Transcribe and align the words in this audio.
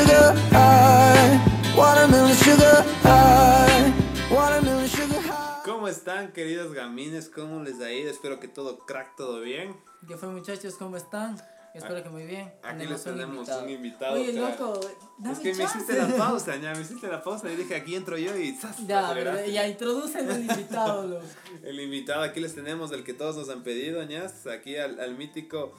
sugar 0.00 0.36
high. 0.52 1.40
Watermelon 1.76 2.34
sugar 2.34 2.84
high. 3.02 3.92
Watermelon 4.30 4.88
sugar 4.88 5.22
high. 5.22 5.62
¿Cómo 5.64 5.88
están, 5.88 6.32
queridos 6.32 6.72
gamines? 6.72 7.28
¿Cómo 7.28 7.62
les 7.62 7.80
ha 7.80 7.92
ido? 7.92 8.10
Espero 8.10 8.40
que 8.40 8.48
todo 8.48 8.78
crack, 8.78 9.16
todo 9.16 9.40
bien. 9.40 9.76
¿Qué 10.06 10.16
fue 10.16 10.28
muchachos? 10.28 10.74
¿Cómo 10.78 10.96
están? 10.96 11.40
Espero 11.74 12.02
que 12.02 12.08
muy 12.08 12.24
bien. 12.26 12.52
Aquí 12.64 12.84
les 12.86 13.04
tenemos 13.04 13.48
un 13.48 13.70
invitado. 13.70 14.14
Oye, 14.14 14.32
crack. 14.32 14.58
loco, 14.58 14.80
dame 15.18 15.32
Es 15.34 15.38
que 15.38 15.52
me 15.52 15.58
chance. 15.58 15.78
hiciste 15.78 15.98
la 15.98 16.16
pausa, 16.16 16.56
ya, 16.56 16.74
me 16.74 16.80
hiciste 16.80 17.06
la 17.06 17.22
pausa 17.22 17.52
y 17.52 17.56
dije 17.56 17.76
aquí 17.76 17.94
entro 17.94 18.18
yo 18.18 18.36
y 18.36 18.56
¡zas! 18.56 18.76
Ya, 18.88 19.08
aceleraste. 19.10 19.52
ya 19.52 19.68
introducen 19.68 20.28
al 20.30 20.40
invitado, 20.40 21.06
loco. 21.06 21.24
El 21.62 21.78
invitado 21.78 22.22
aquí 22.22 22.40
les 22.40 22.54
tenemos, 22.56 22.90
el 22.90 23.04
que 23.04 23.14
todos 23.14 23.36
nos 23.36 23.48
han 23.50 23.62
pedido, 23.62 24.02
ñas, 24.02 24.46
aquí 24.48 24.76
al, 24.76 24.98
al 24.98 25.16
mítico 25.16 25.72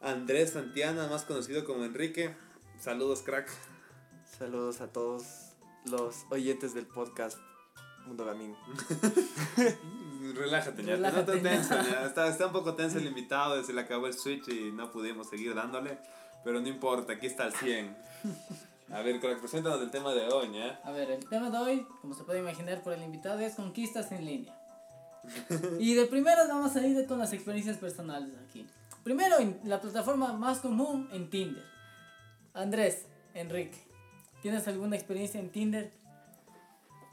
Andrés 0.00 0.50
Santiana, 0.50 1.06
más 1.06 1.22
conocido 1.24 1.64
como 1.64 1.84
Enrique. 1.84 2.34
Saludos, 2.78 3.22
crack. 3.22 3.50
Saludos 4.38 4.80
a 4.80 4.86
todos 4.86 5.24
los 5.84 6.24
oyentes 6.30 6.74
del 6.74 6.86
podcast 6.86 7.36
Mundo 8.06 8.24
Gamín. 8.24 8.54
Relájate, 10.36 10.84
ya. 10.84 10.94
Relájate, 10.94 11.20
no 11.20 11.32
te 11.32 11.40
tenso, 11.40 11.74
ña. 11.74 12.06
Está, 12.06 12.28
está 12.28 12.46
un 12.46 12.52
poco 12.52 12.76
tenso 12.76 12.98
el 12.98 13.06
invitado, 13.08 13.60
se 13.64 13.72
le 13.72 13.80
acabó 13.80 14.06
el 14.06 14.14
switch 14.14 14.48
y 14.50 14.70
no 14.70 14.92
pudimos 14.92 15.28
seguir 15.28 15.56
dándole. 15.56 15.98
Pero 16.44 16.60
no 16.60 16.68
importa, 16.68 17.14
aquí 17.14 17.26
está 17.26 17.46
el 17.46 17.52
100. 17.52 17.96
A 18.92 19.02
ver, 19.02 19.18
crack, 19.18 19.40
preséntanos 19.40 19.82
el 19.82 19.90
tema 19.90 20.14
de 20.14 20.28
hoy, 20.28 20.52
¿ya? 20.52 20.80
A 20.84 20.92
ver, 20.92 21.10
el 21.10 21.28
tema 21.28 21.50
de 21.50 21.58
hoy, 21.58 21.86
como 22.00 22.14
se 22.14 22.22
puede 22.22 22.38
imaginar 22.38 22.80
por 22.84 22.92
el 22.92 23.02
invitado, 23.02 23.40
es 23.40 23.56
conquistas 23.56 24.12
en 24.12 24.24
línea. 24.24 24.56
Y 25.80 25.94
de 25.94 26.06
primeras 26.06 26.46
vamos 26.46 26.76
a 26.76 26.86
ir 26.86 27.04
con 27.08 27.18
las 27.18 27.32
experiencias 27.32 27.76
personales 27.76 28.30
aquí. 28.48 28.68
Primero, 29.02 29.36
la 29.64 29.80
plataforma 29.80 30.32
más 30.32 30.60
común, 30.60 31.08
en 31.12 31.28
Tinder. 31.28 31.77
Andrés, 32.54 33.06
Enrique, 33.34 33.78
¿tienes 34.42 34.66
alguna 34.68 34.96
experiencia 34.96 35.40
en 35.40 35.50
Tinder? 35.50 35.92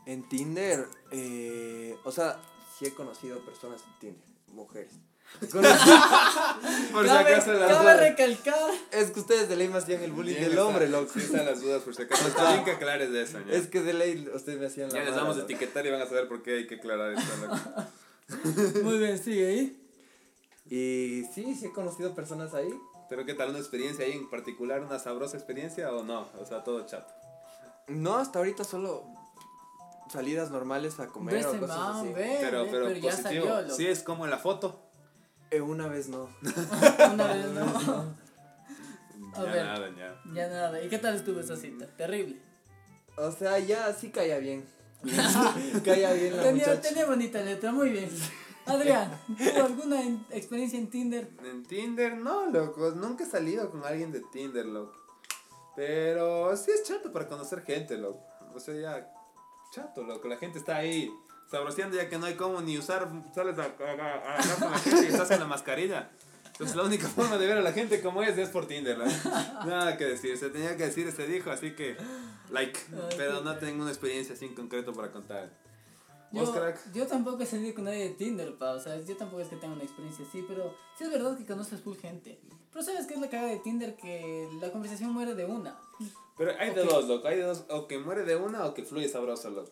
En 0.06 0.28
Tinder, 0.28 0.88
eh, 1.12 1.96
o 2.04 2.12
sea, 2.12 2.40
sí 2.78 2.86
he 2.86 2.94
conocido 2.94 3.44
personas 3.46 3.82
en 3.82 4.00
Tinder, 4.00 4.28
mujeres. 4.54 4.94
Por 5.40 7.06
si 7.06 7.10
acaso 7.10 7.54
las 7.54 7.72
cabe 7.72 7.84
dudas. 7.84 8.00
recalcar 8.00 8.72
Es 8.92 9.12
que 9.12 9.20
ustedes 9.20 9.50
de 9.50 9.56
ley 9.56 9.68
me 9.68 9.80
hacían 9.80 10.02
el 10.04 10.12
bullying 10.12 10.36
del 10.36 10.58
hombre, 10.60 10.88
loco. 10.88 11.12
Sí 11.14 11.20
están 11.20 11.46
las 11.46 11.62
dudas, 11.62 11.82
por 11.82 11.96
si 11.96 12.04
acaso. 12.04 12.28
Está 12.28 12.54
bien 12.54 12.64
que 12.64 12.72
aclares 12.72 13.12
de 13.12 13.24
eso, 13.24 13.40
¿ya? 13.46 13.54
Es 13.54 13.68
que 13.68 13.82
de 13.82 13.94
ley 13.94 14.30
ustedes 14.34 14.60
me 14.60 14.68
hacían 14.68 14.90
la 14.90 15.00
Ya 15.00 15.04
les 15.04 15.16
vamos 15.16 15.38
a 15.38 15.42
etiquetar 15.42 15.86
y 15.86 15.90
van 15.90 16.02
a 16.02 16.06
saber 16.06 16.28
por 16.28 16.44
qué 16.44 16.58
hay 16.58 16.68
que 16.68 16.76
aclarar 16.76 17.14
esto. 17.14 17.34
loco. 17.42 17.60
Muy 18.84 18.98
bien, 19.00 19.18
sigue 19.18 19.48
ahí. 19.48 19.82
Y 20.70 21.26
sí, 21.34 21.56
sí 21.56 21.66
he 21.66 21.74
conocido 21.74 22.16
personas 22.16 22.54
ahí. 22.54 22.74
Pero 23.10 23.26
¿qué 23.26 23.34
tal 23.34 23.50
una 23.50 23.60
experiencia 23.60 24.06
ahí 24.06 24.14
en 24.14 24.30
particular? 24.30 24.82
¿Una 24.82 25.00
sabrosa 25.00 25.38
experiencia 25.38 25.92
o 25.94 26.04
no? 26.04 26.28
O 26.40 26.46
sea, 26.46 26.64
todo 26.64 26.86
chato. 26.86 27.14
No, 27.88 28.16
hasta 28.18 28.40
ahorita 28.40 28.64
solo 28.64 29.06
salidas 30.10 30.50
normales 30.52 31.00
a 31.00 31.08
comer 31.08 31.46
o 31.46 31.60
cosas 31.60 31.78
man, 31.78 31.96
así. 31.98 32.14
ve, 32.14 32.38
Pero, 32.42 32.64
ve, 32.66 32.70
pero, 32.72 32.92
ya 32.94 33.12
positivo. 33.12 33.46
salió. 33.48 33.76
Sí, 33.76 33.88
es 33.88 34.02
como 34.04 34.26
en 34.26 34.32
la 34.32 34.38
foto. 34.38 34.82
Eh, 35.52 35.62
una 35.62 35.88
vez 35.88 36.10
no. 36.10 36.30
Una 37.14 37.28
vez 37.34 37.48
no. 37.52 38.16
A 39.36 39.44
ya 39.44 39.52
ver. 39.52 39.66
nada, 39.66 39.90
ya. 39.96 40.22
Ya 40.34 40.48
nada. 40.48 40.82
¿Y 40.82 40.88
qué 40.90 40.98
tal 40.98 41.16
estuvo 41.16 41.40
esa 41.42 41.56
cita? 41.58 41.86
Terrible. 41.98 42.42
O 43.18 43.32
sea, 43.32 43.60
ya 43.60 43.94
sí 43.94 44.10
caía 44.10 44.38
bien. 44.40 44.66
caía 45.86 46.14
bien 46.14 46.38
la 46.38 46.44
Tenía, 46.44 46.68
muchacha. 46.68 46.82
tenía 46.82 47.06
bonita 47.06 47.42
letra, 47.42 47.72
muy 47.72 47.90
bien. 47.90 48.10
Adrián, 48.66 49.20
¿tuvo 49.38 49.64
alguna 49.66 50.02
en- 50.02 50.26
experiencia 50.32 50.80
en 50.80 50.90
Tinder? 50.90 51.30
En 51.44 51.64
Tinder, 51.66 52.18
no, 52.18 52.48
loco. 52.50 52.92
Nunca 52.92 53.24
he 53.24 53.28
salido 53.28 53.70
con 53.70 53.84
alguien 53.86 54.12
de 54.12 54.22
Tinder, 54.32 54.66
loco. 54.66 54.94
Pero 55.76 56.56
sí 56.58 56.72
es 56.72 56.84
chato 56.84 57.12
para 57.12 57.28
conocer 57.28 57.64
gente, 57.64 57.98
loco. 57.98 58.22
O 58.54 58.60
sea, 58.60 58.74
ya, 58.76 59.14
chato, 59.72 60.04
loco. 60.04 60.28
La 60.28 60.38
gente 60.38 60.58
está 60.60 60.78
ahí 60.78 61.12
sabroseando 61.52 61.96
ya 61.98 62.10
que 62.10 62.18
no 62.18 62.26
hay 62.26 62.36
cómo 62.36 62.62
ni 62.62 62.78
usar, 62.78 63.08
sales 63.34 63.58
a, 63.60 63.64
a, 63.64 64.36
a- 64.40 64.56
con 64.60 64.72
la 64.72 64.80
gente 64.80 65.04
y 65.04 65.08
estás 65.08 65.28
con 65.30 65.40
la 65.40 65.46
mascarilla. 65.46 66.10
Entonces 66.48 66.76
la 66.78 66.84
única 66.84 67.08
forma 67.10 67.38
de 67.38 67.48
ver 67.48 67.58
a 67.58 67.62
la 67.62 67.74
gente 67.74 68.02
como 68.02 68.24
es 68.24 68.38
es 68.38 68.48
por 68.50 68.66
Tinder, 68.66 68.98
loco. 68.98 69.12
Nada 69.66 69.98
que 69.98 70.06
decir, 70.06 70.38
se 70.38 70.50
tenía 70.50 70.78
que 70.78 70.86
decir, 70.86 71.12
se 71.12 71.28
dijo, 71.28 71.52
así 71.52 71.72
que, 71.76 71.98
like. 72.50 72.80
Pero 73.18 73.42
no 73.42 73.58
tengo 73.58 73.82
una 73.82 73.92
experiencia 73.92 74.34
así 74.36 74.46
en 74.46 74.56
concreto 74.56 74.94
para 74.94 75.12
contar. 75.12 75.52
¿Vos, 76.32 76.48
Yo, 76.48 76.54
crack? 76.54 76.94
yo 76.94 77.08
tampoco 77.08 77.44
he 77.44 77.46
salido 77.46 77.74
con 77.76 77.86
nadie 77.86 78.10
de 78.10 78.16
Tinder, 78.16 78.58
pa. 78.58 78.72
O 78.74 78.80
sea, 78.80 79.00
yo 79.02 79.16
tampoco 79.16 79.42
es 79.42 79.48
que 79.48 79.56
tenga 79.56 79.74
una 79.74 79.84
experiencia 79.84 80.26
así, 80.28 80.44
pero 80.48 80.76
sí 80.98 81.04
es 81.04 81.12
verdad 81.12 81.38
que 81.38 81.46
conoces 81.46 81.82
full 81.82 81.96
gente. 81.98 82.40
Pero 82.72 82.84
¿sabes 82.84 83.06
qué 83.08 83.14
es 83.14 83.22
la 83.22 83.30
cagada 83.30 83.50
de 83.50 83.60
Tinder? 83.60 83.96
Que 83.96 84.50
la 84.60 84.72
conversación 84.72 85.12
muere 85.14 85.34
de 85.36 85.46
una. 85.46 85.80
Pero 86.38 86.52
hay 86.60 86.74
de 86.74 86.84
dos, 86.84 87.08
loco. 87.08 87.28
Hay 87.28 87.38
de 87.38 87.44
dos, 87.44 87.64
o 87.70 87.88
que 87.88 87.98
muere 87.98 88.24
de 88.24 88.36
una 88.36 88.66
o 88.66 88.74
que 88.74 88.84
fluye 88.84 89.08
sabroso, 89.08 89.50
loco. 89.50 89.72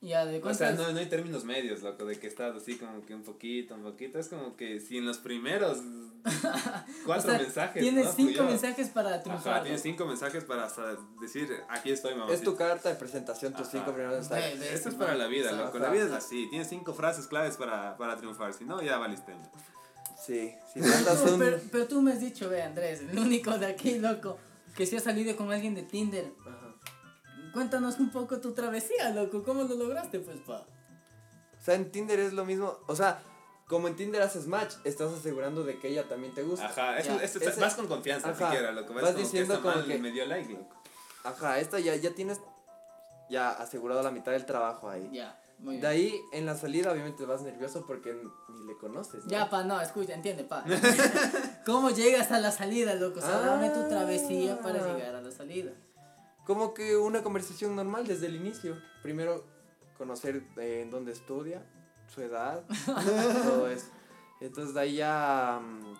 Ya, 0.00 0.24
de 0.26 0.42
O 0.42 0.54
sea, 0.54 0.72
no, 0.72 0.90
no 0.90 0.98
hay 0.98 1.06
términos 1.06 1.44
medios, 1.44 1.82
loco, 1.82 2.06
de 2.06 2.18
que 2.18 2.26
estás 2.26 2.56
así 2.56 2.76
como 2.76 3.04
que 3.06 3.14
un 3.14 3.22
poquito, 3.22 3.74
un 3.74 3.82
poquito. 3.82 4.18
Es 4.18 4.28
como 4.28 4.56
que 4.56 4.80
si 4.80 4.98
en 4.98 5.04
los 5.06 5.18
primeros 5.18 5.78
cuatro 7.06 7.32
o 7.32 7.34
sea, 7.34 7.42
mensajes. 7.42 7.82
Tienes 7.82 8.06
¿no? 8.06 8.12
cinco 8.12 8.42
mensajes 8.44 8.88
para 8.90 9.22
triunfar. 9.22 9.54
Ajá, 9.54 9.62
tienes 9.62 9.82
cinco 9.82 10.06
mensajes 10.06 10.44
para 10.44 10.64
hasta 10.66 10.96
decir, 11.20 11.48
aquí 11.68 11.90
estoy, 11.90 12.14
mamá. 12.14 12.32
Es 12.32 12.42
tu 12.42 12.54
carta 12.56 12.88
de 12.88 12.94
presentación, 12.94 13.52
tus 13.52 13.68
Ajá. 13.68 13.70
cinco 13.78 13.92
primeros 13.92 14.14
mensajes. 14.14 14.60
Esto 14.60 14.88
es 14.90 14.94
para 14.94 15.14
la 15.14 15.26
vida, 15.26 15.52
loco. 15.52 15.78
La 15.78 15.90
vida 15.90 16.04
es 16.04 16.12
así. 16.12 16.48
Tienes 16.48 16.68
cinco 16.68 16.94
frases 16.94 17.26
claves 17.26 17.56
para, 17.56 17.96
para 17.96 18.16
triunfar. 18.16 18.54
Si 18.54 18.64
no, 18.64 18.82
ya 18.82 18.98
valiste. 18.98 19.34
Sí, 20.24 20.54
si 20.72 20.80
mandas 20.80 21.20
un... 21.22 21.38
Pero, 21.40 21.58
pero 21.72 21.86
tú 21.88 22.00
me 22.00 22.12
has 22.12 22.20
dicho, 22.20 22.48
ve, 22.48 22.62
Andrés, 22.62 23.00
el 23.00 23.18
único 23.18 23.58
de 23.58 23.66
aquí, 23.66 23.98
loco, 23.98 24.38
que 24.76 24.86
si 24.86 24.96
has 24.96 25.02
salido 25.02 25.36
con 25.36 25.50
alguien 25.50 25.74
de 25.74 25.82
Tinder. 25.82 26.32
Ajá. 26.40 26.62
Cuéntanos 27.52 27.98
un 27.98 28.10
poco 28.10 28.40
tu 28.40 28.52
travesía, 28.54 29.10
loco. 29.10 29.42
¿Cómo 29.42 29.64
lo 29.64 29.74
lograste, 29.74 30.20
pues, 30.20 30.38
pa? 30.38 30.64
O 31.60 31.64
sea, 31.64 31.74
en 31.74 31.90
Tinder 31.90 32.18
es 32.18 32.32
lo 32.32 32.44
mismo. 32.44 32.78
O 32.86 32.96
sea, 32.96 33.22
como 33.72 33.88
en 33.88 33.96
Tinder 33.96 34.20
haces 34.20 34.46
match, 34.46 34.74
estás 34.84 35.10
asegurando 35.12 35.64
de 35.64 35.78
que 35.78 35.88
ella 35.88 36.06
también 36.06 36.34
te 36.34 36.42
gusta. 36.42 36.66
Ajá, 36.66 36.98
eso- 36.98 37.18
Ese- 37.20 37.58
vas 37.60 37.74
con 37.74 37.86
confianza 37.88 38.28
Ajá. 38.30 38.50
siquiera, 38.50 38.70
loco. 38.70 38.92
Vas, 38.92 39.02
Vas 39.02 39.12
como 39.12 39.24
diciendo 39.24 39.54
que 39.54 39.58
esta 39.58 39.62
como 39.72 39.76
man 39.82 39.86
que- 39.96 39.98
me 39.98 40.10
dio 40.12 40.26
like, 40.26 40.52
loco. 40.52 40.74
Ajá, 41.24 41.58
esta 41.58 41.80
ya, 41.80 41.96
ya 41.96 42.10
tienes 42.14 42.38
ya 43.30 43.50
asegurado 43.50 44.02
la 44.02 44.10
mitad 44.10 44.32
del 44.32 44.44
trabajo 44.44 44.90
ahí. 44.90 45.08
Ya, 45.12 45.40
muy 45.58 45.72
bien. 45.76 45.80
De 45.80 45.86
ahí, 45.88 46.20
en 46.32 46.44
la 46.44 46.54
salida, 46.54 46.92
obviamente 46.92 47.24
vas 47.24 47.40
nervioso 47.42 47.84
porque 47.86 48.12
ni 48.12 48.66
le 48.66 48.76
conoces. 48.76 49.24
¿no? 49.24 49.30
Ya, 49.30 49.48
pa, 49.48 49.64
no, 49.64 49.80
escucha, 49.80 50.12
entiende, 50.12 50.44
pa. 50.44 50.64
¿Cómo 51.64 51.88
llegas 51.90 52.30
a 52.30 52.40
la 52.40 52.52
salida, 52.52 52.94
loco? 52.94 53.20
O 53.20 53.22
sea, 53.22 53.40
dame 53.40 53.70
tu 53.70 53.88
travesía 53.88 54.58
para 54.60 54.84
Ah. 54.84 54.92
llegar 54.94 55.14
a 55.14 55.22
la 55.22 55.30
salida. 55.30 55.72
Como 56.46 56.74
que 56.74 56.96
una 56.96 57.22
conversación 57.22 57.74
normal 57.76 58.06
desde 58.06 58.26
el 58.26 58.36
inicio. 58.36 58.76
Primero, 59.02 59.44
conocer 59.96 60.42
eh, 60.58 60.80
en 60.82 60.90
dónde 60.90 61.12
estudia, 61.12 61.64
su 62.12 62.20
edad, 62.22 62.64
todo 63.44 63.68
eso. 63.68 63.86
Entonces, 64.40 64.74
de 64.74 64.80
ahí 64.80 64.96
ya 64.96 65.60
mm, 65.62 65.94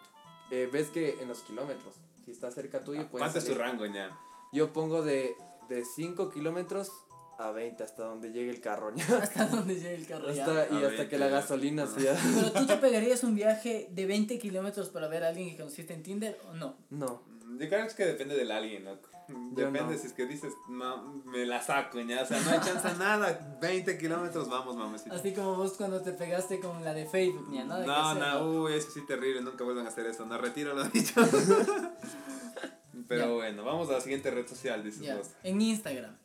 eh, 0.53 0.69
ves 0.73 0.89
que 0.91 1.21
en 1.23 1.29
los 1.29 1.41
kilómetros, 1.43 1.95
si 2.25 2.31
está 2.33 2.51
cerca 2.51 2.81
tuyo, 2.81 3.09
puedes. 3.09 3.23
¿Cuánto 3.23 3.39
es 3.39 3.45
tu 3.47 3.55
rango, 3.55 3.87
ya? 3.87 4.17
Yo 4.53 4.73
pongo 4.73 5.03
de, 5.03 5.35
de 5.69 5.85
5 5.85 6.31
kilómetros 6.31 6.91
a 7.39 7.51
20 7.51 7.83
hasta 7.83 8.05
donde 8.05 8.31
llegue 8.33 8.51
el 8.51 8.61
carro. 8.61 8.95
¿ya? 8.95 9.05
Hasta 9.23 9.47
donde 9.47 9.75
llegue 9.77 9.95
el 9.95 10.07
carro. 10.07 10.31
ya. 10.33 10.45
Hasta- 10.45 10.75
y 10.75 10.75
A 10.77 10.87
hasta 10.87 10.89
20 10.89 11.09
que 11.09 11.19
la 11.19 11.27
ya. 11.29 11.33
gasolina 11.37 11.87
sea. 11.87 12.17
Pero 12.35 12.53
tú 12.53 12.67
te 12.67 12.77
pegarías 12.79 13.25
un 13.25 13.35
viaje 13.35 13.89
de 13.91 14.07
20 14.07 14.39
kilómetros 14.39 14.91
para 14.91 15.09
ver 15.09 15.25
a 15.25 15.29
alguien 15.29 15.51
que 15.51 15.57
conociste 15.57 15.95
en 15.95 16.03
Tinder 16.03 16.39
o 16.51 16.55
no? 16.55 16.77
No. 16.91 17.23
Yo 17.59 17.69
creo 17.69 17.81
que 17.83 17.87
es 17.87 17.95
que 17.95 18.05
depende 18.07 18.37
del 18.37 18.51
alguien, 18.51 18.85
loco. 18.85 19.09
Depende 19.29 19.95
no. 19.95 19.99
si 19.99 20.07
es 20.07 20.13
que 20.13 20.27
dices, 20.27 20.53
no, 20.69 21.23
me 21.25 21.47
la 21.47 21.63
saco, 21.63 22.01
ya. 22.01 22.23
O 22.23 22.27
sea, 22.27 22.41
no 22.41 22.51
hay 22.51 22.61
chance 22.61 22.89
de 22.89 22.99
nada. 22.99 23.59
20 23.61 23.99
kilómetros, 23.99 24.49
vamos, 24.49 24.77
mamacita. 24.77 25.15
Así 25.15 25.33
como 25.33 25.55
vos 25.57 25.75
cuando 25.77 26.01
te 26.03 26.13
pegaste 26.13 26.61
con 26.61 26.83
la 26.85 26.93
de 26.95 27.07
Facebook, 27.07 27.49
ya, 27.53 27.65
¿no? 27.65 27.79
De 27.79 27.87
No, 27.87 28.15
no, 28.15 28.63
uy, 28.65 28.75
eso 28.75 28.91
sí 28.91 29.01
terrible, 29.07 29.41
nunca 29.43 29.65
vuelvan 29.65 29.87
a 29.87 29.89
hacer 29.91 30.07
eso. 30.07 30.27
No, 30.27 30.37
retiro 30.39 30.75
lo 30.75 30.85
dicho. 30.85 31.15
Pero 33.09 33.27
Ya. 33.27 33.31
bueno, 33.33 33.65
vamos 33.65 33.89
a 33.91 33.93
la 33.95 34.01
siguiente 34.01 34.31
red 34.31 34.47
social, 34.47 34.83
dices 34.85 35.03
Ya, 35.03 35.17
vos. 35.17 35.31
en 35.43 35.61
Instagram. 35.61 36.17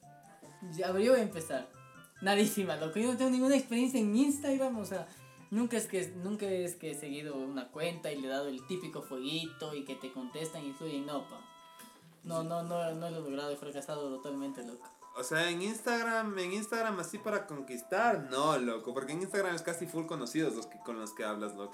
Ya, 0.76 0.88
yo 0.88 1.12
voy 1.12 1.20
a 1.20 1.24
empezar. 1.24 1.68
Nadísima, 2.22 2.76
loco. 2.78 2.98
Yo 3.00 3.12
no 3.12 3.18
tengo 3.18 3.32
ninguna 3.32 3.56
experiencia 3.56 4.00
en 4.00 4.16
Instagram, 4.16 4.78
o 4.78 4.86
sea, 4.86 5.08
nunca 5.52 5.78
es 5.78 5.86
que 5.86 6.08
nunca 6.24 6.46
es 6.48 6.76
que 6.76 6.92
he 6.92 6.96
seguido 6.96 7.36
una 7.36 7.68
cuenta 7.70 8.12
y 8.12 8.20
le 8.20 8.28
he 8.28 8.30
dado 8.30 8.48
el 8.48 8.66
típico 8.68 9.02
fueguito 9.02 9.74
y 9.76 9.86
que 9.86 9.96
te 9.96 10.12
contestan 10.12 10.66
y 10.66 10.74
fluyen, 10.74 11.06
no, 11.06 11.28
pa. 11.30 11.40
No, 12.28 12.44
no, 12.44 12.64
no, 12.64 12.94
no 12.94 13.10
lo 13.10 13.18
he 13.18 13.22
logrado, 13.22 13.52
he 13.52 13.56
fracasado 13.56 14.10
totalmente, 14.10 14.64
loco. 14.64 14.88
O 15.16 15.24
sea, 15.24 15.50
en 15.50 15.64
Instagram, 15.64 16.38
en 16.38 16.54
Instagram 16.54 17.00
así 17.00 17.18
para 17.18 17.48
conquistar, 17.48 18.28
no, 18.30 18.56
loco. 18.60 18.94
Porque 18.94 19.14
en 19.14 19.22
Instagram 19.22 19.56
es 19.56 19.64
casi 19.64 19.88
full 19.88 20.06
conocidos 20.06 20.56
los 20.56 20.68
que, 20.68 20.78
con 20.80 21.00
los 21.00 21.14
que 21.14 21.24
hablas, 21.24 21.56
loco. 21.56 21.74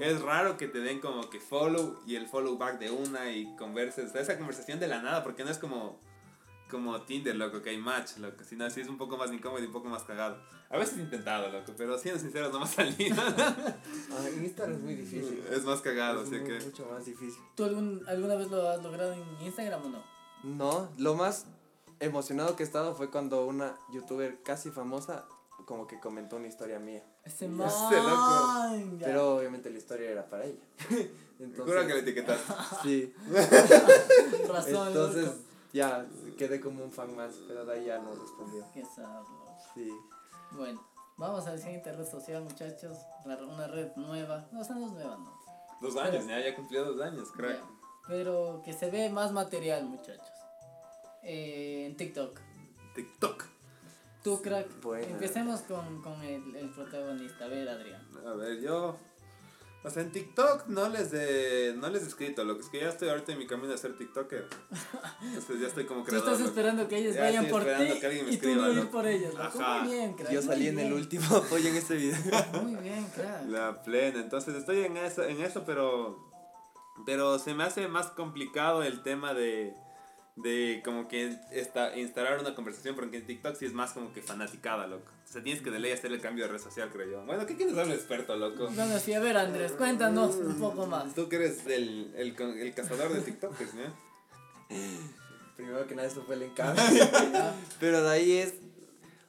Es 0.00 0.22
raro 0.22 0.56
que 0.56 0.68
te 0.68 0.78
den 0.78 1.00
como 1.00 1.28
que 1.28 1.38
follow 1.38 1.98
y 2.06 2.16
el 2.16 2.26
follow 2.26 2.56
back 2.56 2.78
de 2.78 2.90
una 2.90 3.30
y 3.30 3.54
converses. 3.56 4.08
O 4.08 4.12
sea, 4.12 4.22
esa 4.22 4.38
conversación 4.38 4.80
de 4.80 4.88
la 4.88 5.02
nada, 5.02 5.22
porque 5.22 5.44
no 5.44 5.50
es 5.50 5.58
como, 5.58 6.00
como 6.70 7.00
Tinder, 7.02 7.34
loco, 7.36 7.62
que 7.62 7.70
hay 7.70 7.78
match, 7.78 8.18
loco. 8.18 8.44
Sino 8.44 8.64
así 8.64 8.80
es 8.80 8.88
un 8.88 8.98
poco 8.98 9.16
más 9.16 9.32
incómodo 9.32 9.62
y 9.62 9.66
un 9.66 9.72
poco 9.72 9.88
más 9.88 10.02
cagado. 10.04 10.36
A 10.70 10.76
veces 10.76 10.98
he 10.98 11.02
intentado, 11.02 11.48
loco, 11.50 11.72
pero 11.76 11.96
siendo 11.98 12.20
sinceros 12.20 12.52
no 12.52 12.58
me 12.60 12.64
ha 12.66 12.68
salido. 12.68 13.16
Ah, 14.10 14.28
Instagram 14.42 14.76
es 14.76 14.82
muy 14.82 14.94
difícil. 14.94 15.42
es 15.50 15.64
más 15.64 15.80
cagado, 15.80 16.22
Es 16.22 16.28
así 16.28 16.38
muy- 16.38 16.48
que... 16.48 16.64
mucho 16.64 16.86
más 16.90 17.04
difícil. 17.04 17.40
¿Tú 17.54 17.64
algún, 17.64 18.02
alguna 18.08 18.34
vez 18.36 18.50
lo 18.50 18.68
has 18.68 18.82
logrado 18.82 19.12
en 19.12 19.22
Instagram 19.42 19.84
o 19.84 19.88
no? 19.88 20.02
No, 20.44 20.90
lo 20.98 21.14
más 21.14 21.46
emocionado 22.00 22.54
que 22.56 22.62
he 22.62 22.66
estado 22.66 22.94
fue 22.94 23.10
cuando 23.10 23.46
una 23.46 23.74
youtuber 23.92 24.42
casi 24.42 24.70
famosa 24.70 25.26
como 25.66 25.86
que 25.86 25.98
comentó 26.00 26.36
una 26.36 26.46
historia 26.48 26.78
mía. 26.78 27.02
Ese 27.24 27.46
Ese 27.46 27.48
man. 27.48 27.68
loco. 27.68 28.96
ya. 28.98 29.06
Pero 29.06 29.36
obviamente 29.36 29.68
la 29.70 29.78
historia 29.78 30.10
era 30.10 30.24
para 30.26 30.44
ella. 30.44 30.60
Juro 31.38 31.86
que 31.86 31.94
le 31.94 31.98
Entonces, 31.98 32.02
etiquetaste. 32.02 32.44
sí. 32.82 33.14
Razón, 34.48 34.88
Entonces 34.88 35.24
loco. 35.26 35.38
Ya 35.72 36.06
quedé 36.36 36.60
como 36.60 36.84
un 36.84 36.92
fan 36.92 37.14
más, 37.16 37.34
pero 37.46 37.64
de 37.64 37.72
ahí 37.72 37.86
ya 37.86 37.98
no 37.98 38.14
respondió. 38.14 38.64
Qué. 38.72 38.84
Sí. 39.74 39.90
Bueno, 40.52 40.82
vamos 41.16 41.46
a 41.46 41.52
la 41.52 41.58
siguiente 41.58 41.92
red 41.92 42.06
social, 42.06 42.42
muchachos. 42.42 42.98
Una 43.24 43.66
red 43.66 43.92
nueva. 43.96 44.48
No, 44.52 44.60
o 44.60 44.64
sea, 44.64 44.76
no 44.76 44.86
es 44.86 44.92
nueva, 44.92 45.16
no. 45.16 45.38
Dos 45.80 45.96
años, 45.96 46.26
ya, 46.26 46.40
ya 46.40 46.54
cumplió 46.56 46.84
dos 46.84 47.00
años, 47.00 47.30
crack. 47.30 47.56
Ya, 47.56 47.64
Pero 48.08 48.62
que 48.64 48.72
se 48.72 48.90
ve 48.90 49.10
más 49.10 49.32
material, 49.32 49.84
muchachos. 49.84 50.28
Eh, 51.22 51.86
en 51.86 51.96
TikTok. 51.96 52.40
TikTok. 52.94 53.44
Tú, 54.24 54.42
crack. 54.42 54.80
Buena. 54.82 55.06
Empecemos 55.06 55.60
con, 55.62 56.02
con 56.02 56.20
el, 56.22 56.56
el 56.56 56.70
protagonista. 56.70 57.44
A 57.44 57.48
ver, 57.48 57.68
Adrián. 57.68 58.02
A 58.26 58.32
ver, 58.32 58.60
yo. 58.60 58.96
O 59.84 59.90
sea, 59.90 60.02
en 60.02 60.10
TikTok 60.10 60.66
no 60.66 60.88
les 60.88 61.10
de. 61.12 61.72
no 61.78 61.88
les 61.88 62.02
he 62.02 62.06
escrito, 62.08 62.44
lo 62.44 62.56
que 62.56 62.62
es 62.64 62.68
que 62.68 62.80
ya 62.80 62.88
estoy 62.88 63.08
ahorita 63.08 63.32
en 63.32 63.38
mi 63.38 63.46
camino 63.46 63.68
de 63.70 63.78
ser 63.78 63.96
TikToker. 63.96 64.48
Entonces 65.22 65.60
ya 65.60 65.68
estoy 65.68 65.84
como 65.86 66.00
Tú 66.00 66.06
creador. 66.10 66.26
estás 66.26 66.40
loco. 66.40 66.50
esperando 66.50 66.88
que 66.88 66.96
ellos 66.98 67.14
Ya 67.14 67.20
vayan 67.22 67.44
estoy 67.44 67.52
por 67.60 67.62
ti 67.64 67.70
esperando 67.70 68.00
que 68.00 68.06
alguien 68.06 68.26
me 68.26 68.32
y 68.32 68.36
tú 68.38 68.46
escriba, 68.48 68.66
no 68.68 68.72
ir 68.72 68.90
por 68.90 69.06
ellos. 69.06 69.34
loco. 69.34 69.60
Ajá. 69.60 69.82
Muy 69.84 69.92
bien, 69.94 70.12
crack. 70.14 70.30
Yo 70.32 70.40
muy 70.42 70.48
salí 70.48 70.66
en 70.68 70.78
el 70.80 70.92
último 70.92 71.36
apoyo 71.36 71.68
en 71.68 71.76
ese 71.76 71.94
video. 71.96 72.18
Muy 72.62 72.74
bien, 72.82 73.06
crack. 73.14 73.46
La 73.48 73.82
plena, 73.82 74.18
entonces 74.20 74.54
estoy 74.56 74.82
en 74.84 74.96
eso, 74.96 75.22
en 75.24 75.40
eso, 75.42 75.62
pero. 75.64 76.26
Pero 77.06 77.38
se 77.38 77.54
me 77.54 77.62
hace 77.62 77.86
más 77.86 78.08
complicado 78.08 78.82
el 78.82 79.02
tema 79.04 79.32
de. 79.32 79.74
De 80.42 80.82
como 80.84 81.08
que 81.08 81.36
esta, 81.50 81.96
instalar 81.96 82.38
una 82.38 82.54
conversación, 82.54 82.94
porque 82.94 83.16
en 83.18 83.26
TikTok 83.26 83.56
sí 83.56 83.66
es 83.66 83.72
más 83.72 83.92
como 83.92 84.12
que 84.12 84.22
fanaticada, 84.22 84.86
loco. 84.86 85.10
O 85.28 85.32
sea, 85.32 85.42
tienes 85.42 85.62
que 85.62 85.70
de 85.70 85.80
ley 85.80 85.92
hacer 85.92 86.12
el 86.12 86.20
cambio 86.20 86.46
de 86.46 86.52
red 86.52 86.60
social, 86.60 86.90
creo 86.92 87.10
yo. 87.10 87.24
Bueno, 87.26 87.44
¿qué 87.44 87.56
quieres 87.56 87.76
hablar 87.76 87.96
experto, 87.96 88.36
loco? 88.36 88.68
Bueno, 88.68 88.98
sí, 88.98 89.12
a 89.14 89.20
ver, 89.20 89.36
Andrés, 89.36 89.72
cuéntanos 89.72 90.36
un 90.36 90.58
poco 90.58 90.86
más. 90.86 91.14
Tú 91.14 91.28
que 91.28 91.36
eres 91.36 91.66
el, 91.66 92.14
el, 92.16 92.36
el 92.40 92.74
cazador 92.74 93.12
de 93.12 93.20
TikTokers, 93.20 93.74
¿no? 93.74 94.08
Primero 95.56 95.86
que 95.88 95.94
nada, 95.96 96.06
eso 96.06 96.22
fue 96.22 96.36
el 96.36 96.42
encargo. 96.42 96.80
Pero 97.80 98.02
de 98.02 98.10
ahí 98.10 98.38
es. 98.38 98.54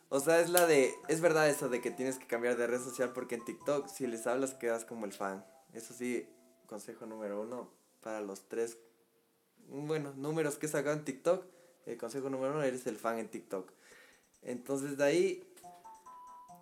O 0.10 0.20
sea, 0.20 0.40
es 0.40 0.50
la 0.50 0.68
de. 0.68 0.94
Es 1.08 1.22
verdad 1.22 1.50
eso 1.50 1.70
de 1.70 1.82
que 1.82 1.92
tienes 1.92 2.18
que 2.18 2.28
cambiar 2.28 2.56
de 2.56 2.68
red 2.68 2.82
social 2.82 3.14
porque 3.14 3.36
en 3.36 3.46
TikTok, 3.46 3.88
si 3.88 4.06
les 4.06 4.28
hablas, 4.28 4.54
quedas 4.54 4.86
como 4.86 5.06
el 5.06 5.12
fan. 5.12 5.44
Eso 5.74 5.94
sí, 5.94 6.28
consejo 6.68 7.06
número 7.06 7.42
uno 7.42 7.72
para 8.02 8.22
los 8.22 8.48
tres. 8.48 8.78
Bueno, 9.70 10.14
números 10.16 10.58
que 10.58 10.66
he 10.66 10.70
sacado 10.70 10.96
en 10.96 11.06
TikTok. 11.06 11.46
El 11.86 11.98
consejo 11.98 12.30
número 12.30 12.54
uno, 12.54 12.64
eres 12.64 12.86
el 12.88 12.98
fan 12.98 13.18
en 13.20 13.30
TikTok. 13.30 13.72
Entonces 14.42 14.98
de 14.98 15.04
ahí. 15.04 15.44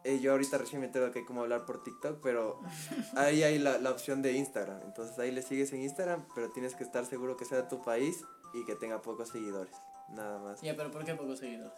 eh, 0.03 0.19
yo 0.19 0.31
ahorita 0.31 0.57
recién 0.57 0.79
me 0.79 0.87
entero 0.87 1.11
que 1.11 1.19
hay 1.19 1.25
como 1.25 1.41
hablar 1.41 1.65
por 1.65 1.83
TikTok, 1.83 2.19
pero 2.21 2.59
ahí 3.15 3.43
hay 3.43 3.59
la, 3.59 3.77
la 3.77 3.91
opción 3.91 4.21
de 4.21 4.33
Instagram. 4.33 4.81
Entonces 4.83 5.17
ahí 5.19 5.31
le 5.31 5.41
sigues 5.41 5.73
en 5.73 5.81
Instagram, 5.81 6.25
pero 6.33 6.49
tienes 6.51 6.75
que 6.75 6.83
estar 6.83 7.05
seguro 7.05 7.35
que 7.37 7.45
sea 7.45 7.61
de 7.63 7.67
tu 7.69 7.81
país 7.81 8.23
y 8.53 8.65
que 8.65 8.75
tenga 8.75 9.01
pocos 9.01 9.29
seguidores. 9.29 9.75
Nada 10.09 10.39
más. 10.39 10.61
Ya, 10.61 10.75
pero 10.77 10.91
¿por 10.91 11.03
qué 11.03 11.15
pocos 11.15 11.39
seguidores? 11.39 11.73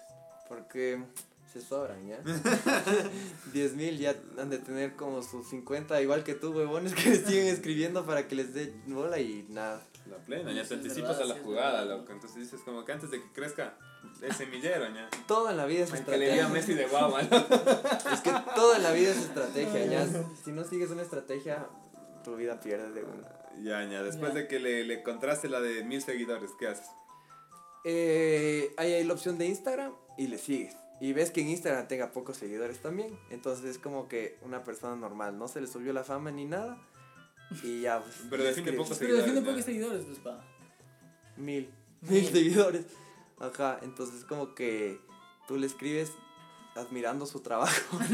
Porque 0.47 1.03
se 1.51 1.61
sobran, 1.61 2.07
¿ya? 2.07 2.19
10 3.53 3.75
mil 3.75 3.97
ya 3.97 4.15
han 4.37 4.49
de 4.49 4.57
tener 4.59 4.95
como 4.95 5.21
sus 5.23 5.47
50, 5.47 6.01
igual 6.01 6.23
que 6.23 6.35
tú, 6.35 6.51
huevones, 6.51 6.93
que 6.93 7.15
siguen 7.15 7.47
escribiendo 7.47 8.05
para 8.05 8.27
que 8.27 8.35
les 8.35 8.53
dé 8.53 8.73
bola 8.87 9.19
y 9.19 9.45
nada. 9.49 9.81
La 10.09 10.17
plena, 10.17 10.51
ya 10.51 10.63
te 10.63 10.73
anticipas 10.75 11.17
verdad, 11.17 11.31
a 11.31 11.35
la 11.35 11.43
jugada, 11.43 11.85
loco. 11.85 12.11
Entonces 12.11 12.39
dices 12.39 12.61
como 12.65 12.83
que 12.85 12.91
antes 12.93 13.11
de 13.11 13.21
que 13.21 13.31
crezca, 13.31 13.75
es 14.21 14.37
semillero, 14.37 14.85
ya. 14.93 15.09
Todo 15.27 15.49
en 15.51 15.57
la 15.57 15.65
vida 15.65 15.83
es 15.83 15.91
Que 15.91 16.17
le 16.17 16.31
diga 16.31 16.47
estrategia. 16.47 16.47
Messi 16.49 16.73
de 16.73 16.85
guava, 16.87 17.21
¿no? 17.23 17.37
Es 18.13 18.21
que 18.21 18.31
todo 18.55 18.75
en 18.75 18.83
la 18.83 18.91
vida 18.91 19.11
es 19.11 19.17
estrategia, 19.17 19.85
ya. 19.85 20.07
Si 20.43 20.51
no 20.51 20.63
sigues 20.63 20.89
una 20.89 21.03
estrategia, 21.03 21.67
tu 22.23 22.35
vida 22.35 22.59
pierde 22.59 22.91
de 22.91 23.03
una. 23.03 23.27
Ya, 23.61 23.83
ya. 23.87 24.01
Después 24.01 24.33
Ya. 24.33 24.39
de 24.41 24.47
que 24.47 24.59
le, 24.59 24.83
le 24.83 25.03
contraste 25.03 25.47
la 25.49 25.59
de 25.61 25.83
mil 25.83 26.01
seguidores, 26.01 26.51
¿qué 26.59 26.67
haces? 26.67 26.87
Eh, 27.85 28.73
ahí 28.77 28.93
hay 28.93 29.03
la 29.03 29.13
opción 29.13 29.37
de 29.37 29.45
Instagram 29.45 29.93
y 30.17 30.27
le 30.27 30.37
sigues. 30.37 30.75
Y 31.01 31.13
ves 31.13 31.31
que 31.31 31.41
en 31.41 31.49
Instagram 31.49 31.87
tenga 31.87 32.11
pocos 32.11 32.37
seguidores 32.37 32.79
también. 32.79 33.17
Entonces 33.29 33.65
es 33.65 33.77
como 33.79 34.07
que 34.07 34.37
una 34.43 34.63
persona 34.63 34.95
normal, 34.95 35.37
no 35.37 35.47
se 35.47 35.61
le 35.61 35.67
subió 35.67 35.93
la 35.93 36.03
fama 36.03 36.31
ni 36.31 36.45
nada. 36.45 36.77
Y 37.63 37.81
ya, 37.81 38.01
pues. 38.01 38.15
Pero 38.29 38.43
escribes. 38.43 38.75
pocos 38.75 38.97
Pero 38.97 39.15
define 39.15 39.35
seguidores, 39.35 39.49
pocos 39.49 39.65
seguidores, 39.65 40.05
pues, 40.05 40.19
pa. 40.19 40.45
Mil. 41.37 41.69
Mil. 42.01 42.21
Mil 42.21 42.25
seguidores. 42.31 42.85
Ajá, 43.39 43.79
entonces 43.81 44.25
como 44.25 44.53
que 44.53 44.99
tú 45.47 45.55
le 45.55 45.65
escribes 45.65 46.11
admirando 46.75 47.25
su 47.25 47.39
trabajo 47.39 47.99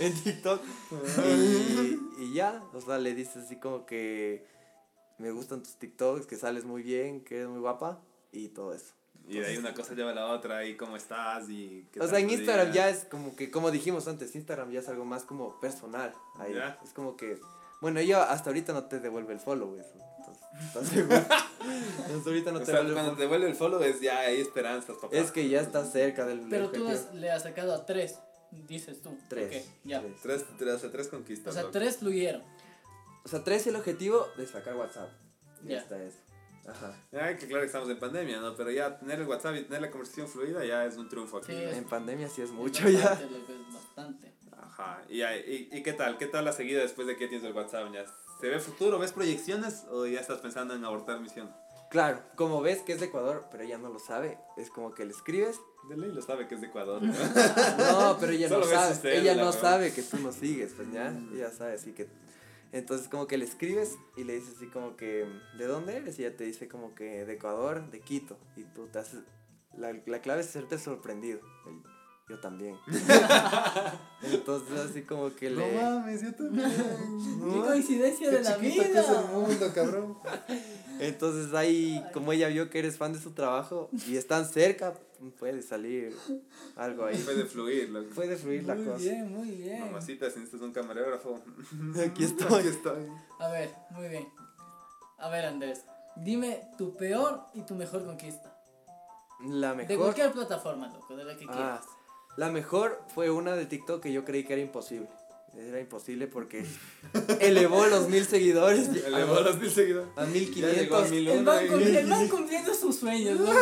en 0.00 0.14
TikTok. 0.14 0.62
Y, 1.26 2.22
y 2.24 2.34
ya, 2.34 2.64
o 2.72 2.80
sea, 2.80 2.98
le 2.98 3.14
dices 3.14 3.44
así 3.44 3.56
como 3.56 3.84
que 3.86 4.46
me 5.18 5.30
gustan 5.30 5.62
tus 5.62 5.76
TikToks, 5.76 6.26
que 6.26 6.36
sales 6.36 6.64
muy 6.64 6.82
bien, 6.82 7.22
que 7.22 7.36
eres 7.36 7.48
muy 7.48 7.60
guapa 7.60 8.00
y 8.32 8.48
todo 8.48 8.74
eso. 8.74 8.94
Y 9.26 9.38
de 9.38 9.46
ahí 9.46 9.56
una 9.56 9.72
cosa 9.72 9.94
lleva 9.94 10.10
a 10.10 10.14
la 10.14 10.26
otra, 10.26 10.64
y 10.66 10.76
cómo 10.76 10.96
estás, 10.96 11.48
y... 11.48 11.86
qué 11.92 12.00
O 12.00 12.06
sea, 12.08 12.18
en 12.18 12.28
Instagram 12.28 12.72
día. 12.72 12.74
ya 12.74 12.88
es 12.90 13.04
como 13.06 13.34
que, 13.34 13.50
como 13.50 13.70
dijimos 13.70 14.06
antes, 14.06 14.34
Instagram 14.34 14.70
ya 14.70 14.80
es 14.80 14.88
algo 14.88 15.04
más 15.06 15.24
como 15.24 15.58
personal. 15.60 16.12
Ahí. 16.38 16.52
Ya. 16.54 16.78
Es 16.84 16.92
como 16.92 17.16
que, 17.16 17.40
bueno, 17.80 18.00
ella 18.00 18.24
hasta 18.24 18.50
ahorita 18.50 18.72
no 18.74 18.84
te 18.84 19.00
devuelve 19.00 19.32
el 19.32 19.40
follow, 19.40 19.76
eso. 19.78 19.94
Entonces, 20.18 20.44
¿estás 20.66 20.88
seguro? 20.88 21.16
hasta 22.16 22.30
ahorita 22.30 22.52
no 22.52 22.58
O 22.58 22.60
te 22.60 22.66
sea, 22.66 22.74
devuelve 22.82 22.88
el 22.90 22.94
cuando 22.94 23.02
follow. 23.12 23.16
te 23.16 23.26
vuelve 23.26 23.46
el 23.48 23.54
follow 23.54 23.82
es 23.82 24.00
ya 24.00 24.18
hay 24.20 24.40
esperanzas, 24.40 24.96
papá. 25.00 25.16
Es 25.16 25.30
que 25.32 25.48
ya 25.48 25.60
está 25.62 25.84
cerca 25.86 26.26
del 26.26 26.40
Pero 26.50 26.70
tú 26.70 26.86
has- 26.88 27.12
le 27.14 27.30
has 27.30 27.42
sacado 27.44 27.74
a 27.74 27.86
tres, 27.86 28.18
dices 28.68 29.00
tú. 29.00 29.16
Tres. 29.28 29.64
Ok, 29.66 29.70
ya. 29.84 30.00
tres. 30.02 30.14
Tres, 30.22 30.44
tres, 30.58 30.74
o 30.74 30.78
sea, 30.78 30.90
tres 30.90 31.06
O 31.06 31.10
conquistas, 31.10 31.54
sea, 31.54 31.62
loco. 31.62 31.72
tres 31.72 31.96
fluyeron. 31.96 32.42
O 33.24 33.28
sea, 33.28 33.42
tres 33.42 33.62
es 33.62 33.66
el 33.68 33.76
objetivo 33.76 34.26
de 34.36 34.46
sacar 34.46 34.76
WhatsApp. 34.76 35.08
Ya, 35.64 35.70
Ya. 35.76 35.78
está 35.78 36.02
eso. 36.02 36.18
Ajá. 36.66 36.94
Ay, 37.12 37.36
que 37.36 37.46
claro 37.46 37.60
que 37.62 37.66
estamos 37.66 37.88
en 37.90 37.98
pandemia, 37.98 38.40
¿no? 38.40 38.54
Pero 38.56 38.70
ya 38.70 38.98
tener 38.98 39.20
el 39.20 39.26
WhatsApp 39.26 39.56
y 39.56 39.62
tener 39.64 39.82
la 39.82 39.90
conversación 39.90 40.28
fluida 40.28 40.64
ya 40.64 40.84
es 40.86 40.96
un 40.96 41.08
triunfo 41.08 41.38
aquí. 41.38 41.52
Sí, 41.52 41.58
¿no? 41.62 41.70
es- 41.70 41.76
En 41.76 41.84
pandemia 41.84 42.28
sí 42.28 42.42
es 42.42 42.48
Es 42.48 42.54
mucho 42.54 42.88
ya. 42.88 43.10
bastante, 43.10 43.38
loco, 43.38 43.52
es 43.52 43.74
bastante. 43.74 44.32
Ajá. 44.56 45.02
¿Y, 45.08 45.22
y, 45.22 45.68
¿Y 45.72 45.82
qué 45.82 45.92
tal? 45.92 46.16
¿Qué 46.18 46.26
tal 46.26 46.44
la 46.44 46.52
seguida 46.52 46.80
después 46.80 47.06
de 47.06 47.16
que 47.16 47.28
tienes 47.28 47.46
el 47.46 47.52
WhatsApp? 47.52 47.92
¿Ya 47.92 48.04
¿Se 48.40 48.48
ve 48.48 48.58
futuro? 48.60 48.98
¿Ves 48.98 49.12
proyecciones? 49.12 49.84
¿O 49.90 50.06
ya 50.06 50.20
estás 50.20 50.38
pensando 50.40 50.74
en 50.74 50.84
abortar 50.84 51.20
misión? 51.20 51.54
Claro, 51.90 52.20
como 52.34 52.60
ves 52.60 52.80
que 52.82 52.92
es 52.92 52.98
de 53.00 53.06
Ecuador, 53.06 53.46
pero 53.52 53.62
ella 53.62 53.78
no 53.78 53.88
lo 53.88 54.00
sabe, 54.00 54.36
es 54.56 54.68
como 54.70 54.94
que 54.94 55.04
le 55.04 55.12
escribes. 55.12 55.60
De 55.88 55.96
ley 55.96 56.10
lo 56.10 56.22
sabe 56.22 56.48
que 56.48 56.56
es 56.56 56.60
de 56.60 56.66
Ecuador. 56.66 57.00
¿no? 57.02 57.12
No, 57.78 58.16
pero 58.18 58.32
ella 58.32 58.48
no 58.48 58.54
Solo 58.56 58.66
ves 58.66 58.96
sabe. 58.98 59.18
Ella 59.18 59.34
la 59.36 59.42
no 59.44 59.48
verdad. 59.52 59.60
sabe 59.60 59.92
que 59.94 60.02
tú 60.02 60.16
no 60.18 60.32
sigues, 60.32 60.72
pues 60.74 60.90
ya. 60.92 61.14
Ella 61.32 61.50
sabe, 61.52 61.74
así 61.74 61.92
que. 61.92 62.08
Entonces, 62.74 63.06
como 63.06 63.28
que 63.28 63.38
le 63.38 63.44
escribes 63.44 63.96
y 64.16 64.24
le 64.24 64.34
dices 64.34 64.56
así 64.56 64.66
como 64.66 64.96
que, 64.96 65.24
¿de 65.56 65.66
dónde 65.66 65.96
eres? 65.96 66.18
Y 66.18 66.24
ella 66.24 66.36
te 66.36 66.42
dice 66.42 66.66
como 66.66 66.92
que 66.92 67.24
de 67.24 67.34
Ecuador, 67.34 67.88
de 67.88 68.00
Quito. 68.00 68.36
Y 68.56 68.64
tú 68.64 68.88
te 68.88 68.98
haces. 68.98 69.20
La, 69.78 69.92
la 70.06 70.20
clave 70.20 70.40
es 70.40 70.48
hacerte 70.48 70.78
sorprendido. 70.78 71.38
Yo 72.28 72.38
también. 72.40 72.76
Entonces, 74.22 74.80
así 74.80 75.02
como 75.02 75.34
que 75.34 75.50
le. 75.50 75.82
mames, 75.82 76.22
yo 76.22 76.34
también. 76.34 76.70
¡Qué 76.72 77.60
coincidencia 77.60 78.30
de 78.30 78.40
la 78.42 78.56
chiquito 78.56 78.82
que 78.82 78.90
es 78.90 78.96
el 78.96 79.02
vida! 79.02 79.22
mundo, 79.30 79.72
cabrón. 79.74 80.18
Entonces 81.00 81.52
ahí, 81.52 82.02
como 82.14 82.32
ella 82.32 82.48
vio 82.48 82.70
que 82.70 82.78
eres 82.78 82.96
fan 82.96 83.12
de 83.12 83.18
su 83.20 83.32
trabajo 83.32 83.90
y 84.08 84.16
están 84.16 84.46
cerca, 84.46 84.94
puede 85.38 85.60
salir 85.60 86.16
algo 86.76 87.04
ahí. 87.04 87.18
Puede 87.18 87.44
fluir, 87.44 87.90
loco. 87.90 88.08
Puede 88.14 88.36
fluir 88.36 88.64
la 88.64 88.74
Muy 88.74 88.84
cosa. 88.86 88.98
bien, 88.98 89.30
muy 89.30 89.50
bien. 89.50 89.80
Mamacita, 89.80 90.30
si 90.30 90.38
necesitas 90.38 90.62
un 90.62 90.72
camarógrafo. 90.72 91.42
Aquí 92.06 92.24
estoy. 92.24 92.58
Aquí 92.60 92.68
estoy. 92.68 93.06
A 93.38 93.48
ver, 93.48 93.74
muy 93.90 94.08
bien. 94.08 94.26
A 95.18 95.28
ver, 95.28 95.44
Andrés, 95.44 95.84
dime 96.16 96.70
tu 96.78 96.96
peor 96.96 97.42
y 97.52 97.62
tu 97.66 97.74
mejor 97.74 98.04
conquista. 98.06 98.50
La 99.46 99.70
De 99.74 99.76
mejor. 99.76 99.96
cualquier 99.98 100.32
plataforma, 100.32 100.86
loco, 100.88 101.14
de 101.16 101.24
la 101.24 101.36
que 101.36 101.44
Ah, 101.48 101.52
quieras. 101.52 101.84
La 102.36 102.50
mejor 102.50 103.00
fue 103.14 103.30
una 103.30 103.56
de 103.56 103.66
TikTok 103.66 104.02
que 104.02 104.12
yo 104.12 104.24
creí 104.24 104.44
que 104.44 104.54
era 104.54 104.62
imposible. 104.62 105.08
Era 105.56 105.78
imposible 105.78 106.26
porque 106.26 106.64
elevó 107.40 107.86
los 107.86 108.08
mil 108.08 108.26
seguidores 108.26 108.88
Elevó 109.06 109.36
a 109.36 109.40
los 109.42 109.58
mil 109.58 109.70
seguidores. 109.70 110.08
a 110.16 110.24
mil 110.26 110.50
quinientos. 110.52 111.12
el 111.12 112.06
man 112.08 112.28
cumpliendo 112.30 112.74
sus 112.74 112.96
sueños, 112.96 113.38
¿no? 113.38 113.52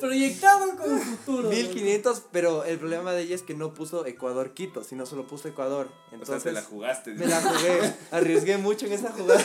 Proyectado 0.00 0.74
con 0.76 0.90
el 0.94 1.00
futuro. 1.00 1.48
Mil 1.50 1.68
quinientos, 1.68 2.22
pero 2.32 2.64
el 2.64 2.78
problema 2.78 3.12
de 3.12 3.22
ella 3.22 3.34
es 3.34 3.42
que 3.42 3.54
no 3.54 3.74
puso 3.74 4.06
Ecuador 4.06 4.54
Quito, 4.54 4.82
sino 4.84 5.04
solo 5.04 5.26
puso 5.26 5.48
Ecuador. 5.48 5.86
O 5.86 6.08
sea, 6.08 6.18
Entonces, 6.18 6.42
te 6.44 6.52
la 6.52 6.62
jugaste. 6.62 7.12
Me 7.12 7.26
la 7.26 7.40
jugué, 7.42 7.94
arriesgué 8.10 8.56
mucho 8.56 8.86
en 8.86 8.92
esa 8.94 9.12
jugada. 9.12 9.44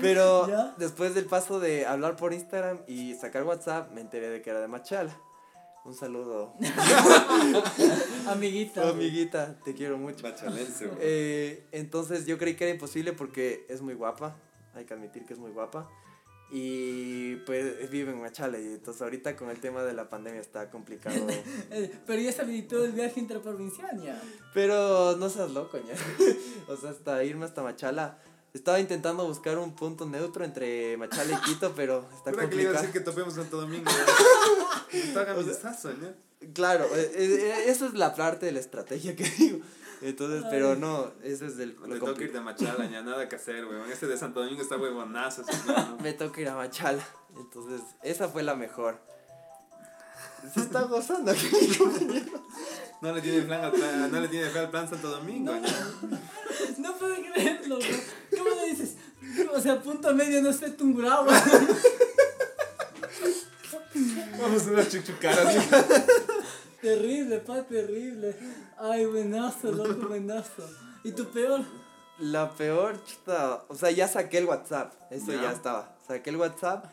Pero 0.00 0.48
¿Ya? 0.48 0.74
después 0.78 1.14
del 1.14 1.26
paso 1.26 1.60
de 1.60 1.86
hablar 1.86 2.16
por 2.16 2.32
Instagram 2.34 2.80
y 2.86 3.14
sacar 3.14 3.44
WhatsApp, 3.44 3.92
me 3.92 4.00
enteré 4.00 4.28
de 4.30 4.42
que 4.42 4.50
era 4.50 4.60
de 4.60 4.68
Machala. 4.68 5.16
Un 5.84 5.94
saludo. 5.94 6.54
Amiguita. 8.28 8.88
Amiguita, 8.88 9.58
te 9.64 9.74
quiero 9.74 9.96
mucho. 9.96 10.26
Eh, 11.00 11.66
entonces 11.72 12.26
yo 12.26 12.36
creí 12.38 12.54
que 12.54 12.64
era 12.64 12.74
imposible 12.74 13.12
porque 13.12 13.66
es 13.68 13.80
muy 13.80 13.94
guapa. 13.94 14.36
Hay 14.74 14.84
que 14.84 14.94
admitir 14.94 15.24
que 15.24 15.32
es 15.32 15.38
muy 15.38 15.50
guapa. 15.50 15.88
Y 16.52 17.36
pues 17.46 17.88
vive 17.90 18.10
en 18.10 18.20
Machala 18.20 18.58
y 18.58 18.66
entonces 18.66 19.00
ahorita 19.00 19.36
con 19.36 19.50
el 19.50 19.60
tema 19.60 19.84
de 19.84 19.92
la 19.94 20.08
pandemia 20.08 20.40
está 20.40 20.70
complicado. 20.70 21.16
Eh, 21.70 21.92
Pero 22.06 22.20
ya 22.20 22.32
se 22.32 22.42
habilitó 22.42 22.84
el 22.84 22.92
viaje 22.92 23.20
intraprovincial 23.20 24.02
ya. 24.02 24.20
Pero 24.52 25.16
no 25.16 25.30
seas 25.30 25.52
loco, 25.52 25.78
ya. 25.78 25.94
o 26.72 26.76
sea, 26.76 26.90
hasta 26.90 27.22
irme 27.22 27.44
hasta 27.44 27.62
Machala. 27.62 28.18
Estaba 28.52 28.80
intentando 28.80 29.24
buscar 29.26 29.58
un 29.58 29.74
punto 29.76 30.06
neutro 30.06 30.44
entre 30.44 30.96
Machala 30.96 31.34
y 31.34 31.40
Quito, 31.48 31.72
pero 31.76 32.04
está 32.16 32.32
Puta 32.32 32.48
que 32.48 32.56
le 32.56 32.62
iba 32.62 32.72
a 32.72 32.74
complicado. 32.74 32.74
decir 32.74 32.92
que 32.92 33.00
topemos 33.00 33.34
Santo 33.34 33.60
Domingo. 33.60 33.90
¿no? 33.90 35.00
Claro, 36.54 36.86
eh, 36.96 37.12
eh, 37.14 37.64
esa 37.66 37.86
es 37.86 37.94
la 37.94 38.14
parte 38.14 38.46
de 38.46 38.52
la 38.52 38.60
estrategia 38.60 39.14
que 39.14 39.24
digo. 39.24 39.58
Entonces, 40.02 40.44
pero 40.50 40.74
no, 40.76 41.12
ese 41.22 41.46
es 41.46 41.58
el, 41.58 41.76
Me 41.78 41.94
tengo 41.98 42.14
que 42.14 42.24
ir 42.24 42.32
complicado. 42.32 42.38
de 42.38 42.40
Machala, 42.40 42.90
ya 42.90 43.02
nada 43.02 43.28
que 43.28 43.36
hacer, 43.36 43.66
weón. 43.66 43.90
Este 43.92 44.06
de 44.06 44.16
Santo 44.16 44.40
Domingo 44.40 44.62
está 44.62 44.78
huevonazo. 44.78 45.42
plano. 45.66 45.98
Me 46.02 46.14
toca 46.14 46.40
ir 46.40 46.48
a 46.48 46.54
Machala. 46.56 47.06
Entonces, 47.36 47.82
esa 48.02 48.28
fue 48.28 48.42
la 48.42 48.54
mejor. 48.54 48.98
Se 50.54 50.60
está 50.60 50.82
gozando 50.84 51.30
aquí. 51.30 51.48
No 53.02 53.12
le 53.12 53.20
tiene 53.20 53.42
plan 53.42 53.64
al 53.64 53.72
plan, 53.72 54.10
no 54.10 54.20
le 54.20 54.28
tiene 54.28 54.48
fe 54.50 54.58
al 54.58 54.70
plan 54.70 54.88
Santo 54.88 55.10
Domingo. 55.10 55.54
No, 55.54 55.60
¿ya? 55.62 55.90
No 56.78 56.96
puedo 56.96 57.14
creerlo, 57.16 57.78
¿no? 57.78 58.38
¿Cómo 58.38 58.50
le 58.56 58.66
dices? 58.70 58.96
O 59.54 59.60
sea, 59.60 59.80
punto 59.80 60.14
medio 60.14 60.42
no 60.42 60.52
sé 60.52 60.70
Tungurahua. 60.70 61.32
Vamos 64.40 64.66
a 64.66 64.70
unas 64.70 64.88
chuchucaras. 64.88 65.54
terrible, 66.80 67.38
pa, 67.38 67.62
terrible. 67.62 68.34
Ay, 68.78 69.04
buenazo, 69.06 69.72
loco, 69.72 70.08
buenazo. 70.08 70.68
¿Y 71.04 71.12
tu 71.12 71.26
peor? 71.30 71.60
La 72.18 72.50
peor, 72.50 73.02
chuta, 73.04 73.64
o 73.68 73.74
sea, 73.74 73.90
ya 73.90 74.06
saqué 74.06 74.38
el 74.38 74.44
WhatsApp, 74.46 74.92
eso 75.10 75.32
Ya. 75.32 75.42
ya 75.42 75.52
estaba. 75.52 75.96
Saqué 76.06 76.30
el 76.30 76.36
WhatsApp, 76.36 76.84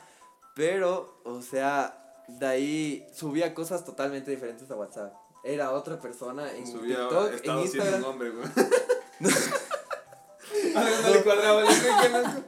pero, 0.56 1.20
o 1.26 1.42
sea, 1.42 2.24
de 2.28 2.46
ahí 2.48 3.08
subía 3.14 3.54
cosas 3.54 3.84
totalmente 3.84 4.32
diferentes 4.32 4.70
a 4.72 4.76
WhatsApp. 4.76 5.14
Era 5.44 5.72
otra 5.72 6.00
persona 6.00 6.52
en 6.54 6.66
Subía 6.68 6.98
TikTok, 6.98 7.28
en 7.30 7.36
estado 7.36 7.68
siendo 7.68 8.12
un 8.12 8.20
No 11.04 11.10
le 11.14 11.24
cuadraba. 11.24 11.64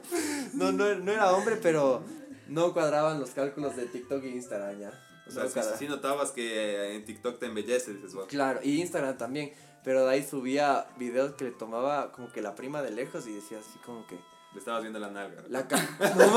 No, 0.54 0.72
no, 0.72 0.94
no 0.96 1.12
era 1.12 1.32
hombre, 1.32 1.56
pero 1.56 2.02
no 2.48 2.72
cuadraban 2.72 3.18
los 3.20 3.30
cálculos 3.30 3.76
de 3.76 3.86
TikTok 3.86 4.22
e 4.24 4.28
Instagram 4.30 4.78
ya. 4.80 4.88
O 5.26 5.30
sea, 5.30 5.42
No 5.42 5.48
es 5.48 5.54
que 5.54 5.60
cuadra- 5.60 5.76
sí 5.78 5.88
notabas 5.88 6.32
que 6.32 6.94
en 6.96 7.04
TikTok 7.04 7.38
te 7.38 7.46
embellece, 7.46 7.94
dices, 7.94 8.12
vos. 8.14 8.26
Claro, 8.26 8.60
y 8.62 8.80
Instagram 8.80 9.16
también. 9.16 9.52
Pero 9.84 10.04
de 10.04 10.12
ahí 10.12 10.22
subía 10.28 10.86
videos 10.98 11.32
que 11.36 11.44
le 11.44 11.50
tomaba 11.52 12.12
como 12.12 12.30
que 12.32 12.42
la 12.42 12.54
prima 12.54 12.82
de 12.82 12.90
lejos 12.90 13.26
y 13.26 13.32
decía 13.32 13.58
así 13.60 13.78
como 13.86 14.06
que. 14.06 14.16
Le 14.52 14.58
estabas 14.58 14.82
viendo 14.82 14.98
la 14.98 15.10
nalga. 15.10 15.42
La 15.48 15.66
ca- 15.68 15.78
no, 16.16 16.34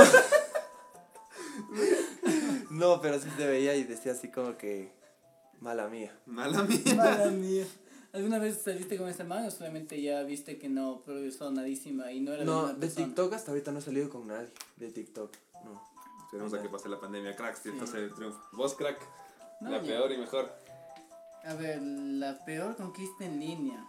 no, 2.70 3.02
pero 3.02 3.20
sí 3.20 3.28
se 3.36 3.46
veía 3.48 3.76
y 3.76 3.84
decía 3.84 4.12
así 4.14 4.30
como 4.30 4.58
que. 4.58 4.92
Mala 5.60 5.88
mía. 5.88 6.18
Mala 6.26 6.64
mía. 6.64 6.96
Mala 6.96 7.26
mía. 7.32 7.66
¿Alguna 8.14 8.38
vez 8.38 8.62
saliste 8.62 8.96
con 8.98 9.10
ese 9.10 9.24
man 9.24 9.44
o 9.46 9.50
solamente 9.52 10.00
ya 10.00 10.22
viste 10.22 10.60
que 10.60 10.70
no 10.70 11.02
progresó 11.02 11.50
nadísima 11.52 12.12
y 12.12 12.20
no 12.20 12.32
era 12.32 12.46
la 12.46 12.46
No, 12.46 12.58
misma 12.62 12.74
de 12.76 12.80
persona? 12.80 13.06
TikTok 13.08 13.34
hasta 13.34 13.52
ahorita 13.52 13.72
no 13.72 13.80
he 13.80 13.82
salido 13.82 14.10
con 14.10 14.28
nadie. 14.28 14.50
De 14.78 14.92
TikTok, 14.92 15.32
no. 15.66 15.82
Esperemos 16.26 16.54
a 16.54 16.62
que 16.62 16.70
pase 16.70 16.90
la 16.90 17.00
pandemia, 17.00 17.36
crack. 17.36 17.56
Si 17.62 17.72
pase 17.72 17.98
el 17.98 18.14
triunfo. 18.14 18.40
Vos, 18.52 18.76
crack. 18.76 19.00
No, 19.62 19.72
la 19.72 19.82
ya. 19.82 19.88
peor 19.88 20.12
y 20.12 20.18
mejor. 20.18 20.52
A 21.44 21.54
ver, 21.56 21.82
la 21.82 22.46
peor 22.46 22.76
conquista 22.76 23.26
en 23.26 23.40
línea. 23.40 23.84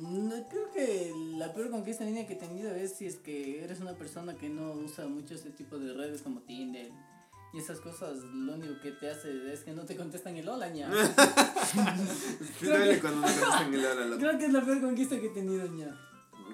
No, 0.00 0.48
creo 0.48 0.70
que 0.72 1.12
la 1.36 1.52
peor 1.52 1.70
conquista 1.70 2.04
en 2.04 2.10
línea 2.10 2.26
que 2.26 2.32
he 2.34 2.36
tenido 2.36 2.74
es 2.74 2.94
si 2.94 3.06
es 3.06 3.16
que 3.16 3.62
eres 3.62 3.80
una 3.80 3.92
persona 3.92 4.34
que 4.36 4.48
no 4.48 4.72
usa 4.72 5.06
mucho 5.06 5.34
ese 5.34 5.50
tipo 5.50 5.78
de 5.78 5.92
redes 5.92 6.22
como 6.22 6.40
Tinder 6.40 6.90
y 7.52 7.58
esas 7.58 7.80
cosas. 7.80 8.18
Lo 8.32 8.54
único 8.54 8.80
que 8.80 8.92
te 8.92 9.10
hace 9.10 9.52
es 9.52 9.60
que 9.60 9.72
no 9.72 9.84
te 9.84 9.96
contestan 9.96 10.36
el 10.36 10.48
hola, 10.48 10.68
ña. 10.68 10.88
Sí 12.58 12.66
duele 12.66 12.98
cuando 13.00 13.20
no 13.20 13.26
contestan 13.26 13.74
el 13.74 13.84
hola, 13.84 14.04
loco. 14.06 14.18
Creo 14.20 14.38
que 14.38 14.46
es 14.46 14.52
la 14.52 14.64
peor 14.64 14.80
conquista 14.80 15.18
que 15.20 15.26
he 15.26 15.30
tenido, 15.30 15.66
ña. 15.68 15.94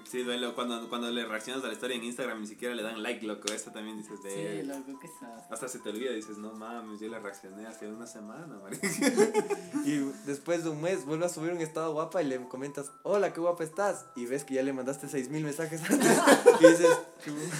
Sí 0.09 0.23
duele 0.23 0.51
cuando, 0.53 0.89
cuando 0.89 1.11
le 1.11 1.23
reaccionas 1.23 1.63
a 1.63 1.67
la 1.67 1.73
historia 1.73 1.95
en 1.95 2.03
Instagram 2.03 2.41
ni 2.41 2.47
siquiera 2.47 2.73
le 2.73 2.81
dan 2.81 3.03
like, 3.03 3.23
loco. 3.23 3.53
Eso 3.53 3.71
también 3.71 3.95
dices 3.95 4.23
de... 4.23 4.61
Sí, 4.61 4.67
loco, 4.67 4.99
qué 4.99 5.07
sad. 5.07 5.43
Hasta 5.51 5.67
se 5.67 5.77
te 5.77 5.89
olvida, 5.89 6.11
dices, 6.11 6.39
no 6.39 6.51
mames, 6.53 6.99
yo 6.99 7.09
le 7.09 7.19
reaccioné 7.19 7.67
hace 7.67 7.87
una 7.87 8.07
semana. 8.07 8.59
Y 9.85 9.97
después 10.25 10.63
de 10.63 10.71
un 10.71 10.81
mes 10.81 11.05
vuelve 11.05 11.25
a 11.25 11.29
subir 11.29 11.51
un 11.51 11.61
estado 11.61 11.93
guapa 11.93 12.23
y 12.23 12.27
le 12.27 12.43
comentas, 12.47 12.91
hola, 13.03 13.33
qué 13.33 13.39
guapa 13.39 13.63
estás. 13.63 14.07
Y 14.15 14.25
ves 14.25 14.43
que 14.43 14.55
ya 14.55 14.63
le 14.63 14.73
mandaste 14.73 15.07
6000 15.07 15.43
mensajes 15.43 15.81
antes. 15.89 16.09
y 16.59 16.67
dices, 16.67 16.97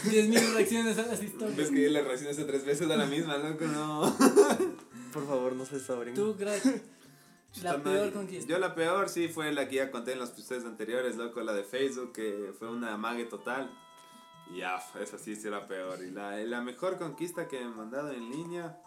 10.000 0.05 0.53
reacciones 0.55 0.97
a 0.97 1.03
las 1.03 1.21
historias. 1.21 1.55
Ves 1.55 1.69
que 1.69 1.83
yo 1.83 1.89
le 1.89 2.01
reaccioné 2.01 2.31
hace 2.31 2.45
tres 2.45 2.65
veces 2.65 2.89
a 2.89 2.97
la 2.97 3.05
misma, 3.05 3.37
loco, 3.37 3.65
no. 3.65 4.15
por 5.13 5.27
favor, 5.27 5.53
no 5.53 5.65
se 5.65 5.79
sobren. 5.79 6.15
Tú, 6.15 6.35
crack. 6.35 6.63
La 7.63 7.71
Chuta, 7.71 7.83
peor 7.83 7.97
madre. 7.97 8.11
conquista. 8.13 8.47
Yo 8.49 8.59
la 8.59 8.75
peor 8.75 9.09
sí 9.09 9.27
fue 9.27 9.51
la 9.51 9.67
que 9.67 9.77
ya 9.77 9.91
conté 9.91 10.13
en 10.13 10.19
los 10.19 10.29
episodios 10.29 10.65
anteriores, 10.65 11.15
loco, 11.17 11.41
la 11.41 11.53
de 11.53 11.63
Facebook, 11.63 12.13
que 12.13 12.53
fue 12.57 12.69
una 12.69 12.95
mague 12.97 13.25
total. 13.25 13.69
Y 14.53 14.59
ya, 14.59 14.77
esa 15.01 15.17
sí 15.17 15.35
sí 15.35 15.47
era 15.47 15.67
peor. 15.67 15.99
Y 16.03 16.11
la, 16.11 16.37
la 16.37 16.61
mejor 16.61 16.97
conquista 16.97 17.47
que 17.47 17.59
me 17.59 17.65
han 17.65 17.75
mandado 17.77 18.11
en 18.11 18.29
línea... 18.29 18.81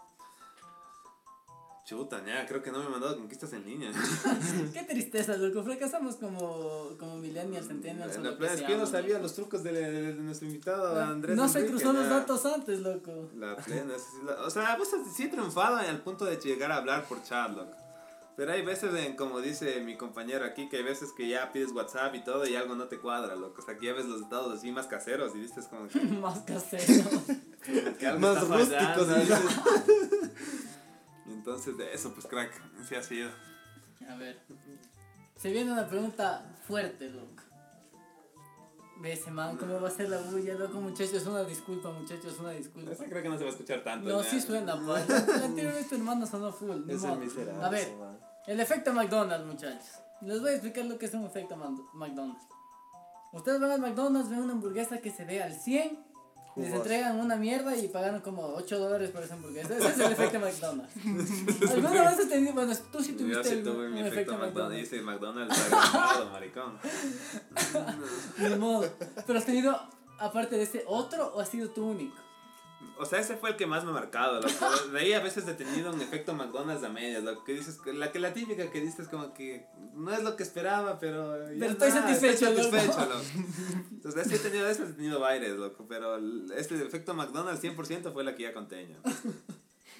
Chuta, 1.85 2.23
ya, 2.25 2.45
creo 2.47 2.63
que 2.63 2.71
no 2.71 2.79
me 2.79 2.85
han 2.85 2.91
mandado 2.91 3.17
conquistas 3.17 3.51
en 3.51 3.65
línea. 3.65 3.91
Qué 4.73 4.83
tristeza, 4.83 5.35
loco. 5.35 5.63
Fracasamos 5.63 6.15
como, 6.15 6.91
como 6.97 7.17
millennials, 7.17 7.67
centennials. 7.67 8.17
la 8.19 8.37
plena 8.37 8.53
es 8.53 8.61
que 8.61 8.71
yo 8.71 8.77
no 8.77 8.85
sabía 8.85 9.19
los 9.19 9.33
trucos 9.35 9.63
de, 9.63 9.73
de- 9.73 10.13
de 10.13 10.21
nuestro 10.21 10.47
invitado 10.47 11.01
Andrés. 11.01 11.35
No 11.35 11.49
se 11.49 11.59
Enrique, 11.59 11.75
cruzó 11.75 11.91
los 11.91 12.05
ya. 12.05 12.19
datos 12.19 12.45
antes, 12.45 12.79
loco. 12.79 13.29
La 13.35 13.57
plena, 13.57 13.95
sí, 13.99 14.17
la- 14.25 14.45
o 14.45 14.49
sea, 14.49 14.77
veces 14.77 15.01
sí 15.13 15.23
he 15.23 15.27
triunfado 15.27 15.75
al 15.75 16.01
punto 16.01 16.23
de 16.23 16.37
llegar 16.37 16.71
a 16.71 16.77
hablar 16.77 17.03
por 17.05 17.21
chat, 17.21 17.51
loco. 17.53 17.75
Pero 18.35 18.51
hay 18.51 18.63
veces, 18.63 18.93
en, 18.95 19.15
como 19.15 19.41
dice 19.41 19.79
mi 19.81 19.95
compañero 19.95 20.43
aquí, 20.45 20.67
que 20.67 20.77
hay 20.77 20.83
veces 20.83 21.11
que 21.15 21.27
ya 21.27 21.51
pides 21.51 21.71
WhatsApp 21.71 22.15
y 22.15 22.23
todo 22.23 22.47
y 22.47 22.55
algo 22.55 22.75
no 22.75 22.87
te 22.87 22.99
cuadra, 22.99 23.35
loco. 23.35 23.61
O 23.61 23.65
sea, 23.65 23.77
que 23.77 23.85
ya 23.85 23.93
ves 23.93 24.05
los 24.05 24.21
estados 24.21 24.57
así 24.57 24.71
más 24.71 24.87
caseros 24.87 25.35
y 25.35 25.39
viste 25.39 25.59
es 25.59 25.67
como 25.67 25.87
que, 25.87 25.99
Más 26.19 26.39
casero. 26.39 27.09
que 27.99 28.07
algo 28.07 28.19
Más 28.19 28.47
rústicos, 28.47 29.07
entonces 31.27 31.77
de 31.77 31.93
eso, 31.93 32.11
pues 32.13 32.25
crack, 32.25 32.51
sí 32.87 32.95
ha 32.95 33.03
sido. 33.03 33.29
A 34.09 34.15
ver. 34.15 34.41
Se 35.35 35.51
viene 35.51 35.71
una 35.71 35.87
pregunta 35.87 36.55
fuerte, 36.67 37.09
loco. 37.09 37.43
Ve 39.01 39.13
ese 39.13 39.31
man, 39.31 39.57
¿cómo 39.57 39.81
va 39.81 39.87
a 39.87 39.91
ser 39.91 40.07
la 40.09 40.17
bulla, 40.21 40.53
loco, 40.53 40.79
muchachos? 40.79 41.25
Una 41.25 41.43
disculpa, 41.43 41.89
muchachos, 41.91 42.37
una 42.39 42.51
disculpa. 42.51 42.91
Esa 42.91 43.05
creo 43.05 43.23
que 43.23 43.29
no 43.29 43.37
se 43.37 43.43
va 43.43 43.49
a 43.49 43.53
escuchar 43.53 43.83
tanto. 43.83 44.07
No, 44.07 44.21
¿ya? 44.21 44.29
sí 44.29 44.39
suena, 44.39 44.73
pa. 44.85 44.97
Anteriormente 45.43 45.89
tu 45.89 45.95
hermano 45.95 46.25
sonó 46.25 46.51
full. 46.53 46.89
Es 46.89 47.03
el 47.03 47.17
miserable. 47.17 47.63
A 47.65 47.69
ver, 47.69 47.95
man. 47.97 48.17
el 48.47 48.59
efecto 48.59 48.93
McDonald's, 48.93 49.45
muchachos. 49.47 49.87
Les 50.21 50.39
voy 50.39 50.51
a 50.51 50.53
explicar 50.53 50.85
lo 50.85 50.97
que 50.97 51.07
es 51.07 51.13
un 51.13 51.25
efecto 51.25 51.55
Mc- 51.55 51.89
McDonald's. 51.93 52.43
Ustedes 53.33 53.59
van 53.59 53.71
al 53.71 53.81
McDonald's, 53.81 54.29
ven 54.29 54.39
una 54.39 54.53
hamburguesa 54.53 54.99
que 54.99 55.11
se 55.11 55.25
ve 55.25 55.41
al 55.41 55.53
100, 55.53 55.99
les 56.55 56.67
Jugosa. 56.67 56.75
entregan 56.75 57.19
una 57.19 57.35
mierda 57.35 57.75
y 57.75 57.87
pagaron 57.87 58.21
como 58.21 58.43
8 58.55 58.77
dólares 58.79 59.09
por 59.11 59.23
esa 59.23 59.33
hamburguesa. 59.33 59.75
Ese 59.77 59.87
es 59.89 59.97
el 59.99 60.11
efecto 60.11 60.39
McDonald's. 60.39 60.93
¿Alguna 61.71 62.09
vez 62.09 62.19
has 62.19 62.29
tenido, 62.29 62.53
bueno, 62.53 62.73
tú 62.91 63.03
sí 63.03 63.11
Yo 63.11 63.17
tuviste 63.17 63.43
sí 63.43 63.49
el- 63.55 63.63
tuve 63.63 63.89
mi 63.89 64.01
un 64.01 64.07
efecto 64.07 64.13
efecto 64.13 64.33
McDonald's. 64.33 64.53
McDonald's? 64.53 64.91
Dice 64.91 65.01
McDonald's 65.01 65.59
agrandado, 65.73 66.29
maricón. 66.31 66.73
Ni 68.37 68.55
modo. 68.55 68.89
Pero 69.25 69.39
has 69.39 69.45
tenido, 69.45 69.79
aparte 70.19 70.55
de 70.57 70.63
ese 70.63 70.83
otro, 70.87 71.33
o 71.35 71.39
ha 71.39 71.45
sido 71.45 71.69
tu 71.69 71.85
único. 71.85 72.15
O 72.97 73.05
sea, 73.05 73.19
ese 73.19 73.35
fue 73.35 73.49
el 73.51 73.55
que 73.55 73.65
más 73.65 73.83
me 73.83 73.91
ha 73.91 73.93
marcado, 73.93 74.39
loco. 74.39 74.87
De 74.91 74.99
ahí 74.99 75.13
a 75.13 75.19
veces 75.19 75.47
he 75.47 75.53
tenido 75.53 75.91
un 75.91 76.01
efecto 76.01 76.33
McDonald's 76.33 76.83
a 76.83 76.89
medias, 76.89 77.23
lo 77.23 77.43
que 77.43 77.53
dices, 77.53 77.79
la 77.85 78.11
que 78.11 78.19
la 78.19 78.33
típica 78.33 78.69
que 78.71 78.81
dices 78.81 79.07
como 79.07 79.33
que 79.33 79.65
no 79.93 80.13
es 80.13 80.23
lo 80.23 80.35
que 80.35 80.43
esperaba, 80.43 80.99
pero 80.99 81.33
Pero 81.47 81.71
estoy 81.71 81.91
satisfecho, 81.91 82.49
estoy 82.49 82.63
satisfecho, 82.63 82.99
loco. 83.05 83.21
Entonces, 83.91 84.27
sí 84.27 84.35
he 84.35 84.39
tenido 84.39 84.69
eso, 84.69 84.83
he 84.83 84.93
tenido 84.93 85.19
bailes, 85.19 85.57
loco, 85.57 85.85
pero 85.87 86.17
este 86.55 86.75
efecto 86.83 87.13
McDonald's 87.13 87.63
100% 87.63 88.13
fue 88.13 88.23
la 88.23 88.35
que 88.35 88.43
ya 88.43 88.53
conté 88.53 88.87
ya. 88.87 88.97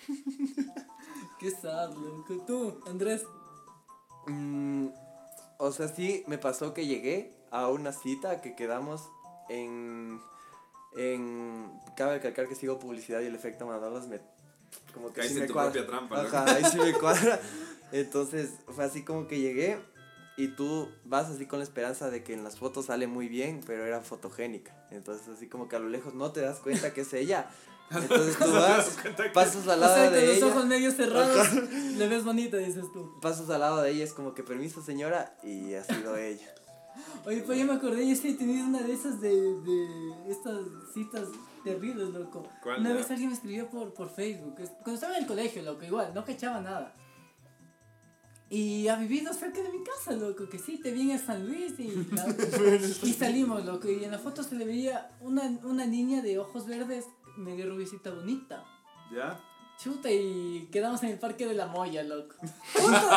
Qué 1.40 1.52
sad, 1.52 1.94
loco. 1.94 2.44
Tú, 2.48 2.82
Andrés. 2.88 3.26
Mm, 4.28 4.88
o 5.58 5.72
sea, 5.72 5.88
sí, 5.88 6.24
me 6.28 6.38
pasó 6.38 6.74
que 6.74 6.86
llegué 6.86 7.34
a 7.52 7.68
una 7.68 7.92
cita 7.92 8.42
que 8.42 8.56
quedamos 8.56 9.10
en. 9.50 10.22
En. 10.96 11.72
Cabe 11.96 12.16
recalcar 12.16 12.48
que 12.48 12.56
sigo 12.56 12.80
publicidad 12.80 13.22
y 13.22 13.26
el 13.28 13.36
efecto 13.36 13.66
McDonald's 13.66 14.08
me. 14.08 14.20
Como 14.94 15.12
que 15.14 15.24
sí 15.24 15.34
en 15.34 15.40
me 15.42 15.48
tu 15.48 15.54
cuadra. 15.54 15.72
propia 15.72 15.88
trampa. 15.88 16.22
Ajá, 16.22 16.46
ahí 16.56 16.64
sí 16.66 16.78
me 16.78 16.94
cuadra. 17.00 17.40
Entonces, 17.92 18.50
fue 18.68 18.84
así 18.84 19.04
como 19.04 19.28
que 19.28 19.40
llegué 19.40 19.80
y 20.36 20.48
tú 20.50 20.90
vas 21.06 21.30
así 21.30 21.46
con 21.46 21.60
la 21.60 21.64
esperanza 21.64 22.10
de 22.10 22.24
que 22.24 22.34
en 22.34 22.44
las 22.44 22.58
fotos 22.58 22.88
sale 22.88 23.06
muy 23.06 23.28
bien, 23.28 23.62
pero 23.66 23.86
era 23.86 24.02
fotogénica. 24.02 24.76
Entonces, 24.90 25.28
así 25.28 25.48
como 25.48 25.68
que 25.70 25.76
a 25.76 25.80
lo 25.80 25.90
lejos 25.90 26.16
no 26.16 26.32
te 26.32 26.42
das 26.42 26.60
cuenta 26.60 26.92
que 26.94 27.02
es 27.02 27.14
ella. 27.14 27.50
Entonces 27.92 28.36
tú 28.38 28.52
vas, 28.54 28.98
pasas 29.34 29.68
al 29.68 29.78
O 29.78 29.82
lado 29.82 29.94
sea, 29.96 30.06
con 30.06 30.14
de 30.16 30.26
los 30.28 30.38
ella. 30.38 30.46
ojos 30.48 30.66
medio 30.66 30.92
cerrados, 30.92 31.54
le 31.54 32.08
ves 32.08 32.24
bonita, 32.24 32.58
dices 32.58 32.86
tú. 32.92 33.20
pasas 33.22 33.48
al 33.52 33.60
lado 33.60 33.82
de 33.84 33.92
ella, 33.92 34.04
es 34.06 34.14
como 34.14 34.34
que 34.34 34.42
permiso 34.42 34.82
señora, 34.82 35.38
y 35.44 35.76
ha 35.76 35.84
sido 35.84 36.18
ella. 36.18 36.48
Oye, 37.26 37.42
pues 37.44 37.58
ya 37.58 37.66
me 37.66 37.74
acordé, 37.74 38.08
yo 38.08 38.16
sí 38.16 38.30
he 38.30 38.34
tenido 38.34 38.66
una 38.66 38.82
de 38.82 38.94
esas 38.94 39.20
de, 39.22 39.32
de 39.62 40.30
estas 40.30 40.60
citas 40.94 41.28
terribles, 41.64 42.10
loco. 42.10 42.48
¿Cuál, 42.62 42.82
una 42.82 42.94
vez 42.94 43.10
alguien 43.12 43.30
me 43.30 43.36
escribió 43.36 43.70
por, 43.70 43.94
por 43.94 44.10
Facebook, 44.10 44.56
cuando 44.56 44.94
estaba 44.94 45.16
en 45.16 45.24
el 45.24 45.28
colegio, 45.28 45.62
loco, 45.64 45.84
igual, 45.86 46.12
no 46.14 46.24
cachaba 46.26 46.60
nada. 46.62 46.94
Y 48.50 48.88
ha 48.88 48.98
vivido 48.98 49.34
cerca 49.34 49.64
de 49.64 49.70
mi 49.70 49.84
casa, 49.84 50.12
loco, 50.12 50.48
que 50.48 50.60
sí, 50.60 50.78
te 50.80 50.92
viene 50.92 51.16
a 51.16 51.18
San 51.18 51.48
Luis 51.48 51.80
y, 51.80 51.88
la- 52.12 52.28
y 53.04 53.14
salimos, 53.14 53.66
loco. 53.66 53.90
Y 53.90 54.04
en 54.04 54.12
la 54.12 54.20
foto 54.20 54.44
se 54.44 54.56
le 54.56 54.66
veía 54.66 55.10
una, 55.22 55.44
una 55.64 55.86
niña 55.88 56.22
de 56.22 56.38
ojos 56.38 56.68
verdes, 56.68 57.06
medio 57.38 57.68
rubicita 57.74 58.12
bonita. 58.12 58.64
¿Ya? 59.12 59.40
Chuta, 59.84 60.10
y 60.10 60.70
quedamos 60.72 61.04
en 61.04 61.10
el 61.10 61.20
parque 61.20 61.46
de 61.46 61.56
la 61.56 61.66
Moya, 61.68 62.04
loco. 62.04 62.36
Punto, 62.40 63.10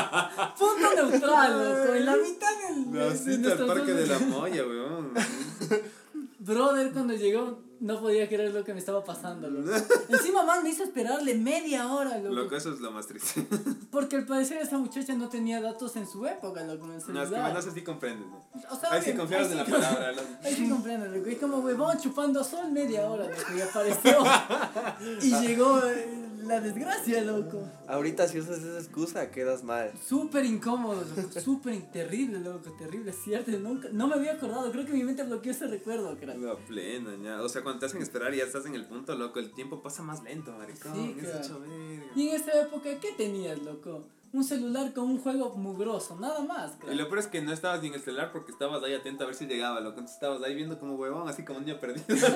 punto 0.59 0.95
neutral, 0.97 1.53
loco. 1.81 1.95
En 1.95 2.07
la 2.07 2.17
mitad 2.17 2.49
del. 2.69 2.93
De- 2.93 2.99
de 2.99 3.35
al 3.35 3.43
nuestros 3.43 3.69
parque 3.69 3.93
dos- 3.93 4.01
de 4.01 4.07
la 4.09 4.19
Moya, 4.19 4.63
weón. 4.67 5.13
Brother, 6.39 6.93
cuando 6.93 7.15
llegó, 7.15 7.59
no 7.81 8.01
podía 8.01 8.29
creer 8.29 8.53
lo 8.55 8.63
que 8.65 8.73
me 8.73 8.79
estaba 8.79 9.05
pasando, 9.05 9.51
loco. 9.51 9.71
Encima, 10.09 10.45
man, 10.45 10.63
me 10.63 10.71
hizo 10.71 10.85
esperarle 10.85 11.35
media 11.35 11.89
hora, 11.93 12.19
loco. 12.19 12.35
Loco, 12.35 12.57
eso 12.57 12.73
es 12.73 12.81
lo 12.81 12.91
más 12.93 13.07
triste. 13.07 13.47
Porque 13.91 14.17
al 14.17 14.27
parecer 14.27 14.59
esa 14.59 14.79
muchacha 14.79 15.15
no 15.15 15.29
tenía 15.29 15.61
datos 15.61 15.95
en 15.97 16.07
su 16.09 16.25
época, 16.27 16.63
loco, 16.65 16.85
en 16.87 16.93
el 16.93 17.13
No, 17.15 17.23
es 17.23 17.31
que 17.31 17.37
no 17.39 17.63
sé 17.63 17.71
si 17.73 17.83
comprendes, 17.83 18.27
¿no? 18.29 18.45
O 18.71 18.77
sea, 18.81 18.93
Ahí 18.93 19.03
sí 19.03 19.13
confiabas 19.15 19.51
en 19.51 19.57
la 19.59 19.65
palabra, 19.65 20.13
loco. 20.13 20.29
Ahí 20.45 20.55
sí 20.55 20.69
comprendo, 20.69 21.07
loco. 21.07 21.27
Es 21.29 21.39
como 21.39 21.59
huevón 21.59 21.99
chupando 22.01 22.43
sol 22.45 22.71
media 22.73 23.09
hora, 23.09 23.25
loco. 23.25 23.53
Y 23.57 23.61
apareció. 23.61 24.19
y 25.23 25.31
llegó 25.47 25.81
eh, 25.85 26.09
la 26.47 26.61
desgracia, 26.61 27.23
loco. 27.23 27.62
Ahorita 27.87 28.26
si 28.29 28.38
usas 28.38 28.59
esa 28.59 28.79
excusa 28.79 29.31
quedas 29.31 29.65
mal. 29.65 29.93
Súper 30.05 30.45
incómodo, 30.45 31.05
loco. 31.05 31.41
Súper 31.41 31.81
terrible, 31.91 32.41
loco. 32.41 32.73
Terrible, 32.79 33.12
cierto. 33.12 33.50
Nunca, 33.53 33.88
no 33.93 34.07
me 34.07 34.15
había 34.15 34.33
acordado. 34.33 34.71
Creo 34.73 34.87
que 34.87 34.93
mi 34.93 35.05
mente 35.05 35.23
bloqueó 35.25 35.53
ese 35.53 35.67
recuerdo, 35.67 36.17
crack. 36.17 36.38
La 36.38 36.57
plena, 36.57 37.17
ya. 37.23 37.43
O 37.43 37.49
sea, 37.49 37.62
cuando 37.62 37.81
te 37.81 37.87
hacen 37.87 38.03
esperar 38.03 38.35
y 38.35 38.38
ya 38.38 38.45
estás 38.45 38.67
en 38.67 38.75
el 38.75 38.87
punto, 38.87 39.15
loco, 39.15 39.38
el 39.38 39.53
tiempo 39.53 39.83
pasa 39.83 40.03
más 40.03 40.23
lento, 40.23 40.53
maricón. 40.53 40.95
Sí, 40.95 41.17
es 41.19 41.25
claro. 41.25 41.38
hecho 41.38 41.61
verga. 41.61 42.07
Y 42.15 42.29
en 42.29 42.37
esa 42.37 42.61
época, 42.61 43.00
¿qué 43.00 43.12
tenías, 43.17 43.59
loco? 43.62 44.09
Un 44.33 44.45
celular 44.45 44.92
con 44.92 45.04
un 45.04 45.18
juego 45.18 45.54
mugroso, 45.56 46.16
nada 46.21 46.40
más, 46.40 46.73
Y 46.90 46.95
lo 46.95 47.06
peor 47.06 47.21
es 47.21 47.26
que 47.26 47.40
no 47.40 47.52
estabas 47.52 47.80
ni 47.80 47.88
en 47.88 47.95
el 47.95 48.02
celular 48.02 48.33
porque 48.33 48.52
estabas 48.52 48.83
ahí 48.83 48.92
atento 48.92 49.25
a 49.25 49.26
ver 49.28 49.35
si 49.37 49.47
llegaba, 49.47 49.80
loco. 49.80 49.99
Entonces 50.00 50.16
estabas 50.16 50.42
ahí 50.42 50.54
viendo 50.54 50.78
como 50.78 50.95
huevón, 50.97 51.26
así 51.28 51.45
como 51.45 51.61
niño 51.61 51.78
perdido. 51.80 52.04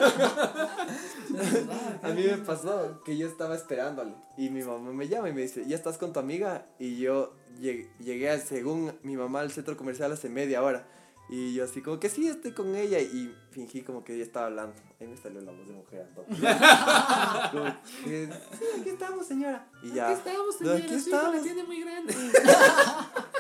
A 2.03 2.09
mí 2.09 2.23
me 2.25 2.39
pasó 2.39 3.03
que 3.05 3.17
yo 3.17 3.27
estaba 3.27 3.55
esperándole 3.55 4.15
y 4.37 4.49
mi 4.51 4.63
mamá 4.63 4.93
me 4.93 5.09
llama 5.09 5.29
y 5.29 5.33
me 5.33 5.43
dice, 5.43 5.65
¿ya 5.67 5.77
estás 5.77 5.99
con 5.99 6.13
tu 6.13 6.21
amiga? 6.21 6.67
Y 6.79 6.97
yo 6.99 7.35
lleg- 7.61 7.89
llegué, 7.99 8.31
a- 8.31 8.39
según 8.39 8.93
mi 9.03 9.17
mamá, 9.17 9.41
al 9.41 9.51
centro 9.51 9.77
comercial 9.77 10.13
hace 10.13 10.29
media 10.29 10.63
hora. 10.63 10.87
Y 11.33 11.55
yo 11.55 11.63
así 11.65 11.81
como 11.81 12.01
que 12.01 12.09
sí, 12.09 12.27
estoy 12.27 12.53
con 12.53 12.75
ella 12.75 12.99
y 12.99 13.33
fingí 13.53 13.83
como 13.83 14.03
que 14.03 14.15
ella 14.15 14.25
estaba 14.25 14.47
hablando. 14.47 14.75
Ahí 15.01 15.07
me 15.07 15.17
salió 15.17 15.41
la 15.41 15.53
voz 15.53 15.67
de 15.69 15.75
mujer. 15.75 16.09
Como 17.53 17.65
que, 18.05 18.29
sí, 18.59 18.65
aquí 18.81 18.89
estamos, 18.91 19.27
señora. 19.27 19.69
Y 19.83 19.93
ya. 19.93 20.13
estamos, 20.13 20.61
No, 20.61 20.73
aquí 20.73 20.95
estamos. 20.95 21.43
tiene 21.43 21.63
muy 21.65 21.81
grande. 21.83 22.15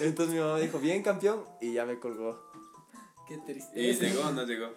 Entonces 0.00 0.34
mi 0.34 0.40
mamá 0.40 0.58
dijo, 0.58 0.78
bien 0.78 1.02
campeón, 1.02 1.44
y 1.60 1.72
ya 1.72 1.84
me 1.84 1.98
colgó. 1.98 2.40
Qué 3.26 3.34
Y 3.34 3.38
tristeza. 3.40 4.04
llegó, 4.06 4.30
no 4.30 4.44
llegó. 4.46 4.70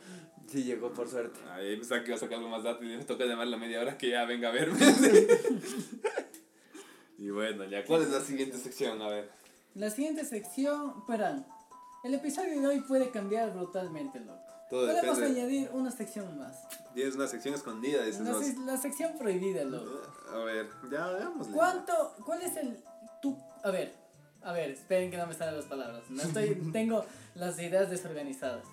Sí, 0.47 0.63
llegó 0.63 0.91
por 0.93 1.07
suerte. 1.09 1.39
Ahí 1.51 1.75
pensaba 1.77 2.01
que 2.01 2.07
iba 2.07 2.17
a 2.17 2.19
sacar 2.19 2.37
algo 2.37 2.49
más 2.49 2.63
datos 2.63 2.83
y 2.83 2.87
me 2.87 3.03
toca 3.03 3.25
llamar 3.25 3.47
la 3.47 3.57
media 3.57 3.81
hora 3.81 3.97
que 3.97 4.09
ya 4.09 4.25
venga 4.25 4.49
a 4.49 4.51
verme. 4.51 4.79
y 7.17 7.29
bueno, 7.29 7.65
ya, 7.65 7.83
¿cuál 7.85 8.03
es 8.03 8.09
la 8.09 8.21
siguiente 8.21 8.57
sección? 8.57 9.01
A 9.01 9.09
ver. 9.09 9.31
La 9.73 9.89
siguiente 9.89 10.23
sección, 10.25 11.05
verán. 11.07 11.45
El 12.05 12.13
episodio 12.13 12.61
de 12.61 12.67
hoy 12.67 12.81
puede 12.81 13.09
cambiar 13.09 13.51
brutalmente, 13.51 14.19
loco. 14.19 14.39
Todo 14.69 14.85
Podemos 14.85 15.17
depende. 15.17 15.41
añadir 15.41 15.69
una 15.73 15.89
sección 15.89 16.37
más. 16.37 16.67
Tienes 16.93 17.15
una 17.15 17.25
sección 17.25 17.55
escondida, 17.55 18.03
dices 18.03 18.21
La, 18.21 18.73
la 18.73 18.77
sección 18.77 19.17
prohibida, 19.17 19.63
loco. 19.63 20.01
A 20.31 20.37
ver, 20.43 20.69
ya 20.91 21.07
veámosle. 21.07 21.51
¿Cuánto? 21.51 22.15
¿Cuál 22.23 22.43
es 22.43 22.55
el 22.57 22.79
tu 23.23 23.35
A 23.63 23.71
ver, 23.71 23.95
a 24.43 24.51
ver, 24.51 24.69
esperen 24.69 25.09
que 25.09 25.17
no 25.17 25.25
me 25.25 25.33
salen 25.33 25.55
las 25.57 25.65
palabras. 25.65 26.03
No 26.09 26.21
estoy, 26.21 26.53
tengo 26.71 27.03
las 27.33 27.57
ideas 27.57 27.89
desorganizadas. 27.89 28.67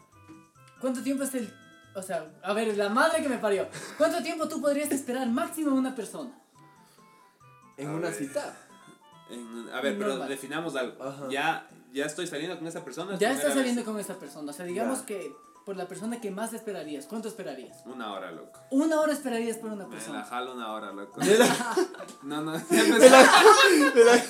¿Cuánto 0.79 1.03
tiempo 1.03 1.25
es 1.25 1.35
el 1.35 1.51
o 1.95 2.03
sea, 2.03 2.31
a 2.43 2.53
ver, 2.53 2.77
la 2.77 2.91
madre 2.91 3.23
que 3.23 3.31
me 3.31 3.39
parió. 3.39 3.67
¿Cuánto 3.97 4.23
tiempo 4.23 4.47
tú 4.47 4.61
podrías 4.61 4.91
esperar 4.91 5.27
máximo 5.29 5.71
a 5.71 5.75
una 5.75 5.95
persona? 5.95 6.39
En 7.79 7.89
A 7.89 7.93
una 7.95 8.09
ver. 8.09 8.15
cita. 8.15 8.57
En- 9.31 9.71
a 9.73 9.81
ver, 9.81 9.97
pero 9.97 10.11
Normal. 10.11 10.29
definamos 10.29 10.77
algo. 10.77 11.03
Ajá. 11.03 11.29
Ya, 11.31 11.67
ya 11.93 12.07
estoy 12.07 12.27
saliendo 12.27 12.59
con 12.59 12.67
esa 12.67 12.85
persona. 12.85 13.19
Ya 13.19 13.33
estás 13.33 13.55
saliendo 13.55 13.81
vez. 13.83 13.89
con 13.91 14.01
esa 14.01 14.15
persona. 14.19 14.51
O 14.51 14.55
sea, 14.55 14.65
digamos 14.67 15.01
Ya. 15.01 15.07
que 15.07 15.35
por 15.65 15.77
la 15.77 15.87
persona 15.87 16.21
que 16.21 16.31
más 16.33 16.53
esperarías, 16.55 17.07
¿cuánto 17.07 17.29
esperarías? 17.29 17.79
Una 17.87 18.13
hora, 18.13 18.33
loco. 18.33 18.59
Una 18.71 19.01
hora 19.01 19.13
esperarías 19.13 19.57
por 19.59 19.71
una 19.71 19.85
Me 19.87 19.91
la 19.95 19.97
persona. 19.97 20.25
jalo 20.25 20.55
una 20.55 20.73
hora, 20.73 20.93
loco. 20.93 21.21
La- 21.21 21.77
No, 22.23 22.41
no, 22.43 22.55
ya 22.71 22.85
empecé. 22.85 24.25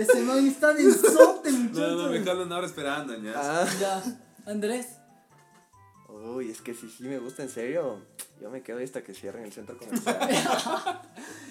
Ese 0.00 0.20
man 0.22 0.46
está 0.46 0.72
de 0.72 0.82
insote, 0.84 1.50
muchacho. 1.52 1.80
No, 1.80 2.02
no, 2.04 2.10
me 2.10 2.20
jalo 2.24 2.44
una 2.44 2.56
hora 2.56 2.66
esperando, 2.66 3.14
ya. 3.18 3.32
Ah. 3.36 3.66
Ya. 3.78 4.02
Andrés. 4.46 4.86
Uy, 6.08 6.50
es 6.50 6.60
que 6.60 6.74
si 6.74 6.88
sí 6.88 7.04
me 7.04 7.18
gusta 7.18 7.42
en 7.42 7.48
serio, 7.50 8.00
yo 8.40 8.50
me 8.50 8.62
quedo 8.62 8.78
ahí 8.78 8.84
hasta 8.84 9.02
que 9.02 9.14
cierren 9.14 9.44
el 9.44 9.52
centro 9.52 9.76
comercial. 9.78 10.18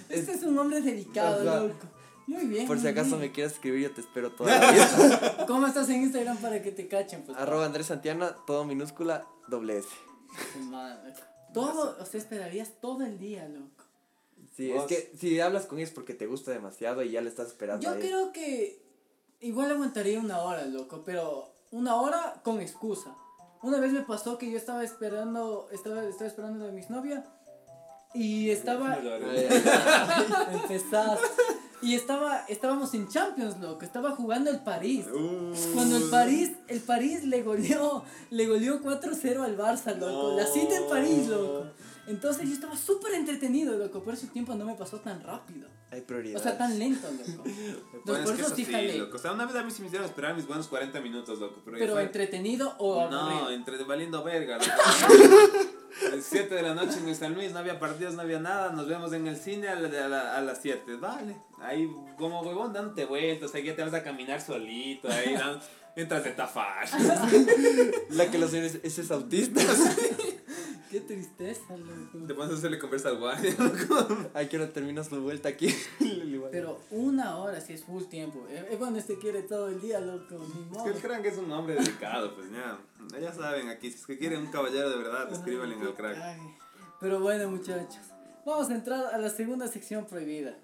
Este 0.09 0.31
es 0.33 0.41
un 0.43 0.57
hombre 0.57 0.81
dedicado, 0.81 1.43
loco. 1.67 1.75
Muy 2.29 2.45
bien. 2.45 2.67
Por 2.67 2.79
si 2.79 2.87
acaso 2.87 3.17
bien. 3.17 3.21
me 3.21 3.31
quieres 3.31 3.53
escribir, 3.53 3.89
yo 3.89 3.91
te 3.95 4.01
espero 4.01 4.31
toda 4.31 4.55
la 4.55 4.71
vida. 4.71 5.45
¿Cómo 5.47 5.65
estás 5.65 5.89
en 5.89 6.03
Instagram 6.03 6.37
para 6.37 6.61
que 6.61 6.71
te 6.71 6.87
cachen? 6.87 7.23
Pues, 7.23 7.35
Arroba 7.35 7.65
Andrés 7.65 7.87
Santiana, 7.87 8.35
todo 8.45 8.65
minúscula, 8.65 9.25
doble 9.47 9.79
S. 9.79 9.89
Madre. 10.59 11.15
Todo, 11.55 11.97
o 11.99 12.05
sea, 12.05 12.19
esperarías 12.19 12.73
todo 12.79 13.03
el 13.03 13.17
día, 13.17 13.49
loco. 13.49 13.83
Sí, 14.55 14.71
Vos. 14.71 14.83
es 14.83 14.87
que 14.87 15.17
si 15.17 15.39
hablas 15.39 15.65
con 15.65 15.79
ellos 15.79 15.89
es 15.89 15.95
porque 15.95 16.13
te 16.13 16.27
gusta 16.27 16.51
demasiado 16.51 17.01
y 17.01 17.09
ya 17.09 17.21
le 17.21 17.29
estás 17.29 17.47
esperando 17.47 17.83
Yo 17.83 17.93
ahí. 17.93 17.99
creo 17.99 18.31
que 18.31 18.79
igual 19.39 19.71
aguantaría 19.71 20.19
una 20.19 20.41
hora, 20.43 20.65
loco, 20.65 21.01
pero 21.03 21.51
una 21.71 21.95
hora 21.95 22.41
con 22.43 22.61
excusa. 22.61 23.15
Una 23.63 23.79
vez 23.79 23.91
me 23.91 24.01
pasó 24.01 24.37
que 24.37 24.51
yo 24.51 24.57
estaba 24.57 24.83
esperando, 24.83 25.67
estaba, 25.71 26.03
estaba 26.03 26.27
esperando 26.27 26.67
a 26.67 26.71
mi 26.71 26.81
exnovia 26.81 27.25
y 28.13 28.51
estaba... 28.51 28.99
Empezaste. 30.51 31.27
Y 31.81 31.95
estaba, 31.95 32.45
estábamos 32.47 32.93
en 32.93 33.07
Champions, 33.07 33.59
loco, 33.59 33.83
estaba 33.83 34.11
jugando 34.11 34.51
el 34.51 34.59
París. 34.59 35.05
Uh. 35.07 35.53
Cuando 35.73 35.97
el 35.97 36.09
París, 36.09 36.51
el 36.67 36.81
París 36.81 37.23
le 37.23 37.41
goleó, 37.41 38.03
le 38.29 38.47
goleó 38.47 38.81
4-0 38.81 39.41
al 39.41 39.57
Barça, 39.57 39.95
loco. 39.95 40.35
La 40.35 40.45
cita 40.45 40.75
en 40.75 40.89
París, 40.89 41.27
loco. 41.27 41.67
Entonces 42.09 42.47
yo 42.47 42.53
estaba 42.53 42.75
súper 42.75 43.13
entretenido, 43.13 43.77
loco. 43.77 44.01
Por 44.03 44.13
eso 44.15 44.25
el 44.25 44.31
tiempo 44.31 44.55
no 44.55 44.65
me 44.65 44.73
pasó 44.75 44.97
tan 44.99 45.21
rápido. 45.23 45.67
Hay 45.91 46.01
O 46.01 46.05
prioridades. 46.05 46.41
sea, 46.43 46.57
tan 46.57 46.77
lento, 46.77 47.07
loco. 47.11 47.43
Bueno, 48.05 48.05
por 48.05 48.15
es 48.17 48.25
que 48.25 48.41
eso 48.41 48.45
eso 48.47 48.55
sí 48.55 48.97
loco. 48.97 49.17
O 49.17 49.19
sea, 49.19 49.31
una 49.33 49.45
vez 49.45 49.55
a 49.55 49.63
mí 49.63 49.71
sí 49.71 49.81
me 49.81 49.87
hicieron 49.87 50.07
esperar 50.07 50.35
mis 50.35 50.47
buenos 50.47 50.67
40 50.67 50.99
minutos, 51.01 51.39
loco. 51.39 51.61
Pero, 51.65 51.77
Pero 51.77 51.93
fue- 51.93 52.03
entretenido 52.03 52.75
o 52.79 53.09
No, 53.09 53.49
entre 53.51 53.83
valiendo 53.83 54.23
verga. 54.23 54.57
loco. 54.57 54.69
El 56.13 56.21
7 56.21 56.53
de 56.53 56.61
la 56.61 56.75
noche 56.75 56.99
en 57.03 57.15
San 57.15 57.33
Luis, 57.33 57.51
no 57.51 57.59
había 57.59 57.79
partidos, 57.79 58.13
no 58.13 58.21
había 58.21 58.39
nada. 58.39 58.71
Nos 58.71 58.87
vemos 58.87 59.11
en 59.13 59.27
el 59.27 59.35
cine 59.37 59.67
a, 59.69 59.75
la- 59.75 60.05
a 60.05 60.07
la- 60.07 60.37
a 60.37 60.41
las 60.41 60.59
7. 60.61 60.95
Vale. 60.97 61.35
Ahí, 61.59 61.89
como 62.17 62.41
huevón, 62.41 62.71
dándote 62.73 63.05
vueltas. 63.05 63.53
Ahí 63.55 63.63
ya 63.65 63.75
te 63.75 63.83
vas 63.83 63.93
a 63.93 64.03
caminar 64.03 64.39
solito. 64.39 65.09
Ahí, 65.09 65.33
dan- 65.33 65.59
entras 65.95 66.23
de 66.23 66.31
tafar. 66.31 66.87
La 68.11 68.29
que 68.31 68.37
los 68.37 68.51
señores, 68.51 68.79
ese 68.83 69.01
es 69.01 69.11
autista. 69.11 69.61
Qué 70.89 71.01
tristeza, 71.01 71.75
Te 71.75 71.77
loco. 71.77 72.35
pones 72.35 72.53
a 72.53 72.57
hacerle 72.57 72.79
conversa 72.79 73.09
al 73.09 73.19
guardia. 73.19 73.53
Ay, 74.33 74.47
que 74.47 74.57
ahora 74.57 74.73
termina 74.73 75.03
su 75.03 75.21
vuelta 75.21 75.49
aquí. 75.49 75.67
Pero 76.51 76.79
una 76.89 77.37
hora 77.37 77.61
sí 77.61 77.73
es 77.73 77.83
full 77.83 78.05
tiempo. 78.05 78.47
Es 78.49 78.77
cuando 78.77 78.97
este 78.97 79.19
quiere 79.19 79.43
todo 79.43 79.67
el 79.67 79.79
día, 79.81 79.99
loco. 79.99 80.35
Ni 80.39 80.45
Es 80.63 80.71
modo. 80.71 80.83
que 80.85 80.89
el 80.91 80.97
crank 80.97 81.25
es 81.25 81.37
un 81.37 81.51
hombre 81.51 81.75
dedicado, 81.75 82.33
pues 82.35 82.47
ya. 82.51 82.79
Ya 83.19 83.31
saben 83.33 83.69
aquí, 83.69 83.91
si 83.91 83.97
es 83.99 84.05
que 84.07 84.17
quieren 84.17 84.39
un 84.41 84.47
caballero 84.51 84.89
de 84.89 84.97
verdad, 84.97 85.31
escríbanle 85.31 85.75
en 85.75 85.81
el 85.83 85.93
crack. 85.93 86.17
Ay, 86.19 86.39
Pero 86.99 87.19
bueno, 87.19 87.49
muchachos. 87.51 87.99
Vamos 88.45 88.69
a 88.71 88.75
entrar 88.75 89.13
a 89.13 89.17
la 89.19 89.29
segunda 89.29 89.67
sección 89.67 90.05
prohibida. 90.05 90.55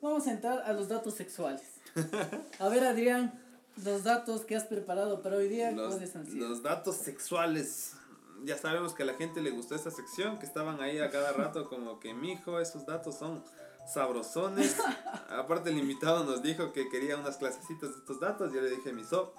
Vamos 0.00 0.26
a 0.26 0.32
entrar 0.32 0.62
a 0.62 0.72
los 0.72 0.88
datos 0.88 1.14
sexuales. 1.14 1.62
A 2.58 2.68
ver, 2.68 2.84
Adrián, 2.84 3.38
los 3.84 4.02
datos 4.04 4.42
que 4.42 4.56
has 4.56 4.64
preparado 4.64 5.20
para 5.22 5.36
hoy 5.36 5.48
día, 5.48 5.72
Los, 5.72 5.94
¿cuáles 5.94 6.16
han 6.16 6.26
sido? 6.26 6.48
los 6.48 6.62
datos 6.62 6.96
sexuales. 6.96 7.93
Ya 8.42 8.58
sabemos 8.58 8.94
que 8.94 9.04
a 9.04 9.06
la 9.06 9.14
gente 9.14 9.40
le 9.40 9.50
gustó 9.50 9.74
esta 9.74 9.90
sección, 9.90 10.38
que 10.38 10.46
estaban 10.46 10.80
ahí 10.80 10.98
a 10.98 11.10
cada 11.10 11.32
rato 11.32 11.68
como 11.68 12.00
que, 12.00 12.12
mijo, 12.12 12.60
esos 12.60 12.84
datos 12.84 13.16
son 13.16 13.42
sabrosones. 13.86 14.76
Aparte 15.30 15.70
el 15.70 15.78
invitado 15.78 16.24
nos 16.24 16.42
dijo 16.42 16.72
que 16.72 16.88
quería 16.88 17.16
unas 17.16 17.36
clasecitas 17.36 17.90
de 17.90 17.98
estos 17.98 18.20
datos, 18.20 18.52
yo 18.52 18.60
le 18.60 18.70
dije, 18.70 18.92
miso, 18.92 19.34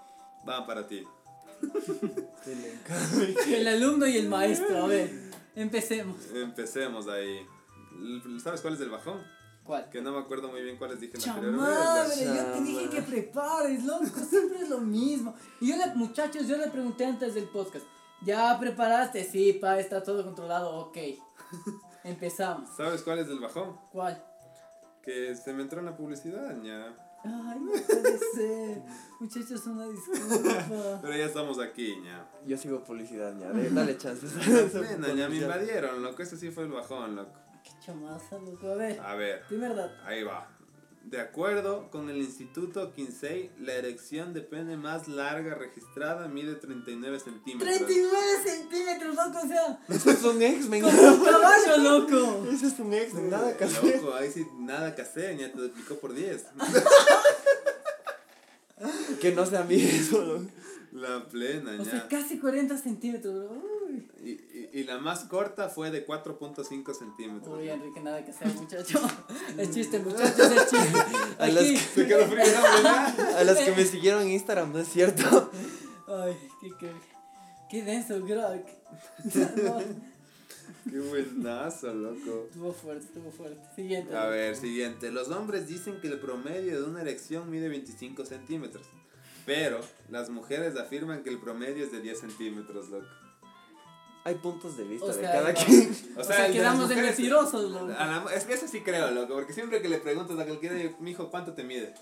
van 0.45 0.65
para 0.65 0.87
ti. 0.87 1.03
El 3.47 3.67
alumno 3.67 4.05
y 4.05 4.17
el 4.17 4.27
maestro, 4.27 4.83
a 4.83 4.87
ver, 4.87 5.09
empecemos. 5.55 6.17
Empecemos 6.33 7.07
ahí. 7.07 7.45
¿Sabes 8.43 8.61
cuál 8.61 8.73
es 8.73 8.81
el 8.81 8.89
bajón? 8.89 9.23
¿Cuál? 9.63 9.89
Que 9.89 10.01
no 10.01 10.11
me 10.11 10.19
acuerdo 10.19 10.49
muy 10.49 10.61
bien 10.61 10.77
cuáles 10.77 10.99
dije 10.99 11.17
en 11.17 11.21
la 11.25 11.33
anterior. 11.33 12.35
yo 12.35 12.45
te 12.51 12.61
dije 12.61 12.89
que 12.89 13.01
prepares, 13.01 13.83
loco, 13.83 14.05
siempre 14.29 14.59
es 14.59 14.69
lo 14.69 14.79
mismo. 14.79 15.33
Y 15.59 15.69
yo 15.69 15.77
le, 15.77 15.95
muchachos, 15.95 16.47
yo 16.47 16.57
le 16.57 16.67
pregunté 16.67 17.05
antes 17.05 17.33
del 17.33 17.45
podcast, 17.45 17.85
¿ya 18.25 18.57
preparaste? 18.59 19.23
Sí, 19.23 19.53
pa, 19.53 19.79
está 19.79 20.03
todo 20.03 20.23
controlado, 20.23 20.75
ok. 20.77 20.97
Empezamos. 22.03 22.69
¿Sabes 22.75 23.01
cuál 23.03 23.19
es 23.19 23.27
el 23.27 23.39
bajón? 23.39 23.77
¿Cuál? 23.91 24.23
Que 25.01 25.35
se 25.35 25.53
me 25.53 25.61
entró 25.63 25.79
en 25.79 25.85
la 25.85 25.95
publicidad, 25.95 26.55
ya. 26.61 26.93
Ay, 27.23 27.59
no 27.59 27.71
puede 27.71 28.19
ser. 28.35 28.81
Muchachos, 29.19 29.65
una 29.65 29.87
disculpa. 29.87 30.99
Pero 31.01 31.15
ya 31.17 31.25
estamos 31.25 31.59
aquí, 31.59 31.95
ya. 32.03 32.29
Yo 32.45 32.57
sigo 32.57 32.83
publicidad, 32.83 33.35
ya. 33.39 33.49
de- 33.51 33.69
dale 33.71 33.97
chances. 33.97 34.33
Nena, 34.75 35.13
ya 35.13 35.27
me 35.29 35.37
invadieron, 35.37 36.03
loco. 36.03 36.21
Ese 36.21 36.37
sí 36.37 36.51
fue 36.51 36.63
el 36.65 36.71
bajón, 36.71 37.15
loco. 37.15 37.31
Qué 37.63 37.71
chamaza, 37.83 38.37
loco. 38.37 38.69
A 38.69 38.75
ver, 38.75 38.99
A 38.99 39.15
ver, 39.15 39.41
primer 39.47 39.75
dato. 39.75 39.95
ahí 40.05 40.21
va. 40.23 40.47
De 41.05 41.21
acuerdo 41.21 41.89
con 41.91 42.09
el 42.09 42.17
Instituto 42.17 42.91
Kinsey, 42.93 43.51
la 43.59 43.73
erección 43.73 44.33
de 44.33 44.41
pene 44.41 44.75
más 44.75 45.07
larga 45.07 45.53
registrada 45.53 46.27
mide 46.27 46.55
39 46.55 47.19
centímetros. 47.19 47.75
39 47.75 48.17
centímetros, 48.43 49.15
loco, 49.15 49.39
o 49.43 49.47
sea, 49.47 49.79
Eso 49.87 50.09
es 50.09 50.23
un 50.23 50.41
como 50.81 51.13
un 51.13 51.23
caballo, 51.31 51.77
loco. 51.77 52.47
Eso 52.51 52.65
es 52.67 52.79
un 52.79 52.93
ex-men, 52.93 53.29
nada 53.29 53.55
que 53.55 53.63
hacer. 53.65 54.01
Loco, 54.01 54.15
ahí 54.15 54.31
sí 54.31 54.47
nada 54.59 54.95
que 54.95 55.03
hacer, 55.03 55.37
ya 55.37 55.51
te 55.51 55.59
duplicó 55.61 55.95
por 55.99 56.13
10. 56.13 56.45
Que 59.21 59.31
no 59.31 59.45
sea 59.45 59.63
mí 59.63 59.75
eso. 59.75 60.21
loco. 60.21 60.45
La 60.91 61.27
plena, 61.27 61.75
O 61.79 61.83
sea, 61.85 61.93
ya. 61.93 62.07
casi 62.07 62.39
40 62.39 62.77
centímetros. 62.77 63.51
Uy, 63.89 64.07
Y, 64.23 64.54
y, 64.79 64.83
la 64.83 64.97
más 64.97 65.23
corta 65.25 65.69
fue 65.69 65.91
de 65.91 66.05
4.5 66.05 66.93
centímetros. 66.93 67.57
Uy, 67.57 67.69
Enrique, 67.69 67.99
nada 68.01 68.23
que 68.23 68.31
hacer, 68.31 68.47
muchacho. 68.53 68.99
Es 69.57 69.71
chiste, 69.71 69.99
muchachos, 69.99 70.51
es 70.51 70.69
chiste. 70.69 70.99
A 71.39 71.47
las 71.47 71.63
Aquí. 71.63 71.77
Se 71.95 72.07
quedó 72.07 72.25
frío. 72.25 72.43
A 73.37 73.43
las 73.43 73.57
que 73.59 73.71
me 73.71 73.85
siguieron 73.85 74.23
en 74.23 74.31
Instagram, 74.31 74.73
no 74.73 74.79
es 74.79 74.87
cierto. 74.87 75.51
Ay, 76.07 76.35
qué, 76.61 76.71
qué, 76.79 76.91
qué 77.69 77.83
denso. 77.83 78.19
No, 78.19 78.25
Qué 80.89 80.99
buenazo, 80.99 81.93
loco. 81.93 82.45
estuvo 82.47 82.73
fuerte, 82.73 83.05
estuvo 83.05 83.31
fuerte. 83.31 83.61
Siguiente. 83.75 84.15
A 84.15 84.27
ver, 84.27 84.55
siguiente. 84.55 85.11
Los 85.11 85.29
hombres 85.29 85.67
dicen 85.67 85.99
que 85.99 86.07
el 86.07 86.19
promedio 86.19 86.81
de 86.81 86.87
una 86.87 87.01
erección 87.01 87.49
mide 87.49 87.69
25 87.69 88.25
centímetros. 88.25 88.85
Pero 89.45 89.79
las 90.09 90.29
mujeres 90.29 90.75
afirman 90.77 91.23
que 91.23 91.29
el 91.29 91.39
promedio 91.39 91.83
es 91.83 91.91
de 91.91 92.01
10 92.01 92.19
centímetros, 92.19 92.89
loco. 92.89 93.07
Hay 94.25 94.35
puntos 94.35 94.75
de 94.75 94.83
vista 94.83 95.05
O 95.05 95.09
de 95.09 95.13
sea, 95.13 95.31
cada 95.31 95.53
no. 95.53 95.59
quien. 95.59 95.95
O 96.17 96.23
sea, 96.25 96.51
quedamos 96.51 96.89
de 96.89 96.95
mentirosos, 96.95 97.71
loco. 97.71 98.29
es 98.31 98.43
que 98.43 98.53
eso 98.53 98.67
sí 98.67 98.81
creo, 98.81 99.11
loco, 99.11 99.35
porque 99.35 99.53
siempre 99.53 99.81
que 99.81 99.87
le 99.87 99.99
preguntas 99.99 100.37
a 100.39 100.45
cualquiera, 100.45 100.75
mijo, 100.99 101.29
¿cuánto 101.29 101.53
te 101.53 101.63
mide? 101.63 101.93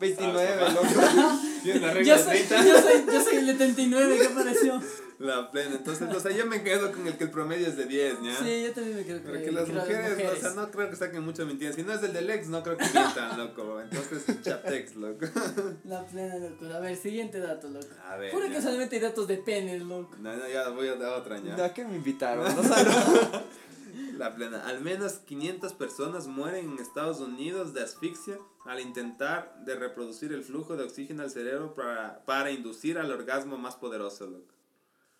29, 0.00 0.48
Ah, 0.60 0.70
loco. 0.72 1.38
Tienes 1.62 1.82
la 1.82 1.90
regla 1.92 2.16
Yo 2.16 2.22
soy, 2.24 2.38
30. 2.38 2.64
yo, 2.66 2.80
soy, 2.80 3.04
yo 3.14 3.22
soy 3.22 3.36
el 3.36 3.46
de 3.46 3.54
39 3.54 4.18
que 4.18 4.26
apareció. 4.26 4.80
La 5.18 5.50
plena. 5.50 5.74
Entonces, 5.76 6.08
o 6.16 6.18
sea, 6.18 6.30
yo 6.32 6.46
me 6.46 6.62
quedo 6.62 6.90
con 6.92 7.06
el 7.06 7.14
que 7.18 7.24
el 7.24 7.30
promedio 7.30 7.66
es 7.66 7.76
de 7.76 7.84
10, 7.84 8.14
¿ya? 8.22 8.36
Sí, 8.38 8.62
yo 8.62 8.72
también 8.72 8.96
me 8.96 9.04
quedo 9.04 9.20
con 9.22 9.30
Porque 9.32 9.48
el- 9.48 9.54
las 9.54 9.64
creo 9.64 9.80
mujeres, 9.82 10.32
o 10.32 10.40
sea, 10.40 10.50
no 10.54 10.70
creo 10.70 10.88
que 10.88 10.96
saquen 10.96 11.22
mucha 11.22 11.44
mentira. 11.44 11.74
Si 11.74 11.82
no 11.82 11.92
es 11.92 12.02
el 12.02 12.14
del 12.14 12.30
ex, 12.30 12.48
no 12.48 12.62
creo 12.62 12.78
que 12.78 12.84
mientan, 12.84 13.36
loco. 13.36 13.78
Entonces, 13.82 14.40
chatex, 14.40 14.96
loco. 14.96 15.26
La 15.84 16.06
plena 16.06 16.36
locura. 16.38 16.76
A 16.78 16.80
ver, 16.80 16.96
siguiente 16.96 17.38
dato, 17.38 17.68
loco. 17.68 17.86
A 18.08 18.16
ver. 18.16 18.30
Puro 18.30 18.46
ya. 18.46 18.52
que 18.54 18.62
solamente 18.62 18.96
hay 18.96 19.02
datos 19.02 19.28
de 19.28 19.36
penes, 19.36 19.82
loco. 19.82 20.16
No, 20.20 20.34
no, 20.34 20.48
ya 20.48 20.70
voy 20.70 20.88
a 20.88 20.94
dar 20.94 21.12
otra, 21.20 21.38
ya. 21.38 21.66
¿A 21.66 21.74
qué 21.74 21.84
me 21.84 21.96
invitaron? 21.96 22.42
No 22.56 22.62
sabes. 22.64 22.86
La 24.16 24.34
plena. 24.34 24.66
Al 24.66 24.80
menos 24.80 25.14
500 25.14 25.72
personas 25.74 26.26
mueren 26.26 26.70
en 26.72 26.78
Estados 26.78 27.20
Unidos 27.20 27.74
de 27.74 27.82
asfixia 27.82 28.38
al 28.64 28.80
intentar 28.80 29.54
de 29.64 29.74
reproducir 29.76 30.32
el 30.32 30.42
flujo 30.44 30.76
de 30.76 30.84
oxígeno 30.84 31.22
al 31.22 31.30
cerebro 31.30 31.74
para, 31.74 32.24
para 32.24 32.50
inducir 32.50 32.98
al 32.98 33.10
orgasmo 33.10 33.56
más 33.58 33.76
poderoso, 33.76 34.26
loco. 34.26 34.54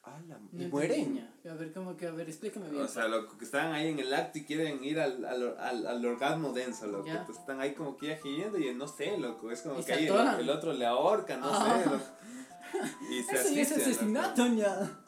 Ala, 0.02 0.38
No 0.52 0.62
¿Y 0.62 0.66
mueren? 0.68 1.30
ya. 1.44 1.50
A 1.52 1.54
ver, 1.54 1.72
¿cómo 1.74 1.94
que? 1.96 2.06
A 2.06 2.10
ver, 2.10 2.26
explícame 2.28 2.70
bien. 2.70 2.82
O 2.82 2.88
sea, 2.88 3.06
loco, 3.06 3.36
que 3.36 3.44
están 3.44 3.72
ahí 3.74 3.88
en 3.88 3.98
el 3.98 4.12
acto 4.14 4.38
y 4.38 4.44
quieren 4.44 4.82
ir 4.82 4.98
al, 4.98 5.24
al, 5.26 5.58
al, 5.58 5.86
al 5.86 6.04
orgasmo 6.06 6.52
denso, 6.54 6.86
loco. 6.86 7.06
Ya. 7.06 7.12
Entonces 7.20 7.36
están 7.38 7.60
ahí 7.60 7.74
como 7.74 7.96
que 7.98 8.06
ya 8.08 8.16
gimiendo 8.16 8.58
y 8.58 8.74
no 8.74 8.88
sé, 8.88 9.18
loco. 9.18 9.50
Es 9.50 9.60
como 9.60 9.84
que 9.84 9.92
ahí 9.92 10.06
el, 10.06 10.40
el 10.40 10.50
otro 10.50 10.72
le 10.72 10.86
ahorca, 10.86 11.36
no 11.36 11.46
Ah. 11.52 11.80
sé, 11.82 11.90
loco. 11.90 12.02
Y 13.10 13.22
se 13.24 13.34
Eso 13.34 13.48
es 13.48 13.72
asesinato, 13.72 14.46
ya. 14.46 14.99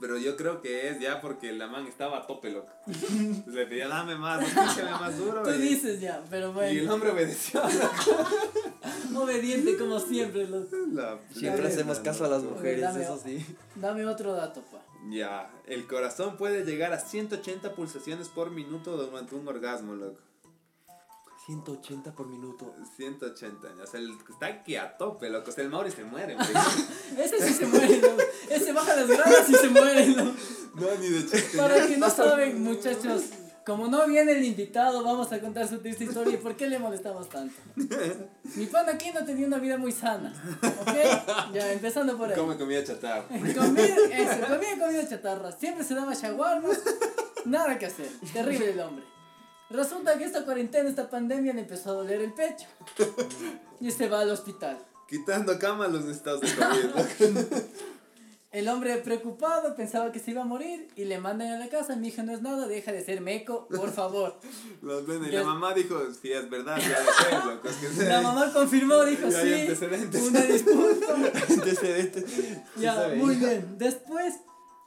Pero 0.00 0.16
yo 0.18 0.36
creo 0.36 0.60
que 0.60 0.88
es 0.88 1.00
ya 1.00 1.20
porque 1.20 1.52
la 1.52 1.66
man 1.66 1.86
estaba 1.86 2.18
a 2.18 2.26
tope, 2.26 2.50
loco. 2.50 2.72
Entonces 2.86 3.46
le 3.54 3.66
pedía, 3.66 3.88
dame 3.88 4.16
más, 4.16 4.40
más 4.54 5.18
duro. 5.18 5.42
Tú 5.42 5.50
y, 5.50 5.58
dices 5.58 6.00
ya, 6.00 6.22
pero 6.30 6.48
y 6.48 6.78
el 6.78 6.78
bueno. 6.78 6.94
hombre 6.94 7.10
obedeció. 7.10 7.62
Obediente 9.16 9.76
como 9.76 9.98
siempre, 9.98 10.46
loco. 10.46 10.76
La 10.92 11.18
Siempre 11.32 11.62
plena, 11.62 11.74
hacemos 11.74 11.98
caso 12.00 12.24
a 12.24 12.28
las 12.28 12.42
mujeres, 12.42 12.80
dame 12.80 13.02
eso 13.02 13.20
sí. 13.22 13.44
Dame 13.74 14.06
otro 14.06 14.32
dato, 14.34 14.62
pa. 14.62 14.78
Ya, 15.10 15.50
el 15.66 15.86
corazón 15.86 16.36
puede 16.36 16.64
llegar 16.64 16.92
a 16.92 16.98
180 16.98 17.74
pulsaciones 17.74 18.28
por 18.28 18.50
minuto 18.50 18.96
durante 18.96 19.34
un 19.34 19.46
orgasmo, 19.46 19.94
loco. 19.94 20.20
180 21.48 22.12
por 22.12 22.26
minuto. 22.26 22.74
180, 22.96 23.68
o 23.82 23.86
sea, 23.86 24.00
el, 24.00 24.10
está 24.28 24.46
aquí 24.46 24.76
a 24.76 24.98
tope, 24.98 25.30
loco. 25.30 25.50
O 25.50 25.52
sea, 25.52 25.64
el 25.64 25.70
Mauri 25.70 25.90
se 25.90 26.04
muere. 26.04 26.36
Ese 27.18 27.40
sí 27.40 27.54
se 27.54 27.66
muere, 27.66 28.02
loco. 28.02 28.22
Ese 28.50 28.70
baja 28.74 28.94
las 28.94 29.08
gradas 29.08 29.48
y 29.48 29.54
se 29.54 29.68
muere, 29.70 30.08
loco. 30.08 30.32
No, 30.74 30.94
ni 31.00 31.08
de 31.08 31.26
chiste. 31.26 31.56
Para 31.56 31.86
que 31.86 31.96
no 31.96 32.10
saben, 32.10 32.62
muchachos, 32.62 33.22
como 33.64 33.88
no 33.88 34.06
viene 34.06 34.32
el 34.32 34.44
invitado, 34.44 35.02
vamos 35.02 35.32
a 35.32 35.40
contar 35.40 35.66
su 35.66 35.78
triste 35.78 36.04
historia 36.04 36.34
y 36.34 36.36
por 36.36 36.54
qué 36.54 36.68
le 36.68 36.78
molestamos 36.78 37.30
tanto. 37.30 37.54
Mi 38.54 38.66
pan 38.66 38.86
aquí 38.90 39.10
no 39.10 39.24
tenía 39.24 39.46
una 39.46 39.58
vida 39.58 39.78
muy 39.78 39.92
sana, 39.92 40.34
¿ok? 40.62 41.54
Ya, 41.54 41.72
empezando 41.72 42.18
por 42.18 42.28
ahí. 42.28 42.36
Come 42.36 42.58
comida 42.58 42.84
chatarra. 42.84 43.26
Comida, 43.28 43.96
eso, 44.12 44.46
comida, 44.46 44.78
comida 44.78 45.08
chatarra. 45.08 45.50
Siempre 45.52 45.82
se 45.82 45.94
daba 45.94 46.12
shawarmas, 46.12 46.78
nada 47.46 47.78
que 47.78 47.86
hacer. 47.86 48.10
Terrible 48.34 48.72
el 48.72 48.80
hombre. 48.80 49.17
Resulta 49.70 50.16
que 50.16 50.24
esta 50.24 50.44
cuarentena, 50.44 50.88
esta 50.88 51.10
pandemia 51.10 51.52
le 51.52 51.60
empezó 51.60 51.90
a 51.90 51.94
doler 51.94 52.20
el 52.20 52.32
pecho. 52.32 52.66
Y 53.80 53.92
se 53.92 54.08
va 54.08 54.22
al 54.22 54.30
hospital. 54.30 54.76
Quitando 55.08 55.56
cama 55.56 55.86
los 55.86 56.04
estados 56.06 56.40
de 56.40 56.48
COVID. 56.48 57.38
El 58.50 58.66
hombre 58.68 58.96
preocupado 58.96 59.76
pensaba 59.76 60.10
que 60.10 60.20
se 60.20 60.30
iba 60.30 60.40
a 60.40 60.46
morir 60.46 60.88
y 60.96 61.04
le 61.04 61.18
mandan 61.18 61.52
a 61.52 61.58
la 61.58 61.68
casa. 61.68 61.96
Mi 61.96 62.08
hija 62.08 62.22
no 62.22 62.32
es 62.32 62.40
nada, 62.40 62.66
deja 62.66 62.92
de 62.92 63.04
ser 63.04 63.20
meco, 63.20 63.68
por 63.68 63.92
favor. 63.92 64.40
Los 64.82 65.06
ven, 65.06 65.22
y 65.26 65.30
la 65.30 65.44
mamá 65.44 65.74
dijo, 65.74 66.00
sí, 66.20 66.32
es 66.32 66.48
verdad, 66.48 66.78
ya 66.78 66.98
de 66.98 67.12
ser, 67.12 67.44
loco. 67.44 67.68
Es 67.68 67.76
que 67.76 68.04
La 68.04 68.22
mamá 68.22 68.50
confirmó, 68.50 69.04
dijo 69.04 69.28
Ya 69.28 69.42
sí. 69.42 70.18
Una. 70.18 70.40
Antecedentes. 71.50 72.24
Ya, 72.76 72.94
sabe. 72.94 73.16
muy 73.16 73.36
bien. 73.36 73.76
Después, 73.76 74.36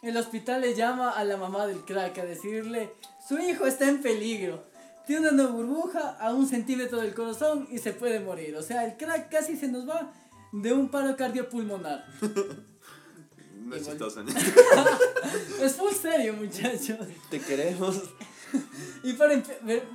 el 0.01 0.17
hospital 0.17 0.61
le 0.61 0.73
llama 0.73 1.11
a 1.11 1.23
la 1.23 1.37
mamá 1.37 1.67
del 1.67 1.85
crack 1.85 2.17
a 2.17 2.25
decirle: 2.25 2.95
Su 3.27 3.37
hijo 3.37 3.67
está 3.67 3.87
en 3.87 4.01
peligro. 4.01 4.70
Tiene 5.11 5.27
una 5.27 5.47
burbuja 5.47 6.11
a 6.21 6.33
un 6.33 6.47
centímetro 6.47 7.01
del 7.01 7.13
corazón 7.13 7.67
y 7.69 7.79
se 7.79 7.91
puede 7.91 8.21
morir. 8.21 8.55
O 8.55 8.63
sea, 8.63 8.85
el 8.85 8.95
crack 8.95 9.29
casi 9.29 9.57
se 9.57 9.67
nos 9.67 9.85
va 9.85 10.13
de 10.53 10.71
un 10.71 10.87
paro 10.87 11.17
cardiopulmonar. 11.17 12.05
No 13.65 13.75
es 13.75 13.85
chistoso. 13.85 14.23
Es 15.61 15.75
full 15.75 15.91
serio, 15.91 16.33
muchachos. 16.33 16.97
Te 17.29 17.41
queremos. 17.41 18.01
Y 19.03 19.13
para 19.13 19.43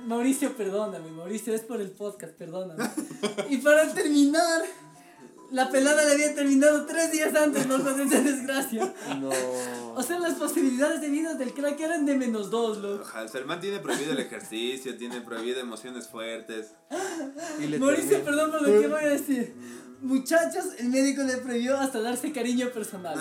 Mauricio, 0.05 0.55
perdóname, 0.55 1.09
Mauricio, 1.09 1.53
es 1.53 1.61
por 1.61 1.81
el 1.81 1.89
podcast, 1.89 2.33
perdóname. 2.33 2.83
Y 3.49 3.57
para 3.57 3.91
terminar, 3.91 4.63
la 5.51 5.69
pelada 5.69 6.03
le 6.05 6.11
había 6.11 6.35
terminado 6.35 6.85
tres 6.85 7.11
días 7.11 7.33
antes, 7.35 7.67
no 7.67 7.81
con 7.83 7.99
esa 7.99 8.21
desgracia. 8.21 8.93
No. 9.19 9.29
O 9.95 10.03
sea, 10.03 10.19
las 10.19 10.35
posibilidades 10.35 11.01
de 11.01 11.09
vida 11.09 11.33
del 11.35 11.53
crack 11.53 11.79
eran 11.79 12.05
de 12.05 12.15
menos 12.15 12.49
dos, 12.49 12.77
loco. 12.77 13.03
Ojalá, 13.03 13.25
o 13.25 13.27
sea, 13.27 13.41
el 13.41 13.47
man 13.47 13.59
tiene 13.59 13.79
prohibido 13.79 14.11
el 14.11 14.19
ejercicio, 14.19 14.97
tiene 14.97 15.21
prohibido 15.21 15.59
emociones 15.59 16.07
fuertes. 16.07 16.73
Y 17.59 17.67
le 17.67 17.79
Mauricio, 17.79 18.09
termina. 18.09 18.25
perdón 18.25 18.51
por 18.51 18.61
lo 18.61 18.81
que 18.81 18.87
voy 18.87 19.03
a 19.03 19.09
decir. 19.09 19.55
Muchachos, 20.01 20.65
el 20.77 20.89
médico 20.89 21.23
le 21.23 21.37
prohibió 21.37 21.75
hasta 21.79 21.99
darse 22.01 22.31
cariño 22.31 22.69
personal. 22.69 23.17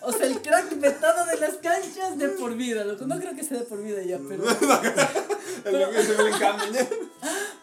O 0.00 0.12
sea, 0.12 0.26
el 0.26 0.42
crack 0.42 0.80
vetado 0.80 1.24
de 1.26 1.36
las 1.38 1.54
canchas 1.58 2.18
de 2.18 2.30
por 2.30 2.56
vida, 2.56 2.84
loco. 2.84 3.06
No 3.06 3.20
creo 3.20 3.36
que 3.36 3.44
sea 3.44 3.58
de 3.58 3.64
por 3.64 3.80
vida 3.82 4.02
ya, 4.02 4.18
pero. 4.28 4.42
El 5.64 5.76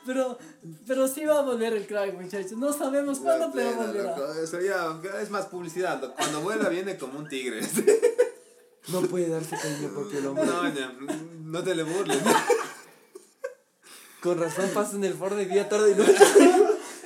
que. 0.10 0.14
Pero, 0.14 0.38
pero 0.88 1.08
sí 1.08 1.26
va 1.26 1.40
a 1.40 1.42
volver 1.42 1.74
el 1.74 1.86
crack, 1.86 2.14
muchachos. 2.20 2.54
No 2.54 2.74
sabemos 2.74 3.20
cuándo, 3.20 3.52
pero 3.54 3.74
volverá. 3.76 4.18
loco. 4.18 4.34
Eso 4.34 4.60
ya 4.60 5.00
es 5.22 5.30
más 5.30 5.46
publicidad. 5.46 6.02
Cuando 6.16 6.42
vuela 6.42 6.70
viene 6.70 6.98
como 6.98 7.20
un 7.20 7.28
tigre. 7.28 7.62
No 8.88 9.02
puede 9.02 9.30
darse 9.30 9.56
cariño 9.56 9.92
porque 9.94 10.18
el 10.18 10.28
hombre. 10.28 10.46
No, 10.46 10.74
ya, 10.74 10.92
no 11.44 11.64
te 11.64 11.76
le 11.76 11.84
burles. 11.84 12.18
Con 14.22 14.40
razón 14.40 14.70
pasa 14.74 14.96
en 14.96 15.04
el 15.04 15.14
Ford 15.14 15.36
de 15.36 15.46
día, 15.46 15.70
tarde 15.70 15.92
y 15.92 15.96
noche. 15.96 16.14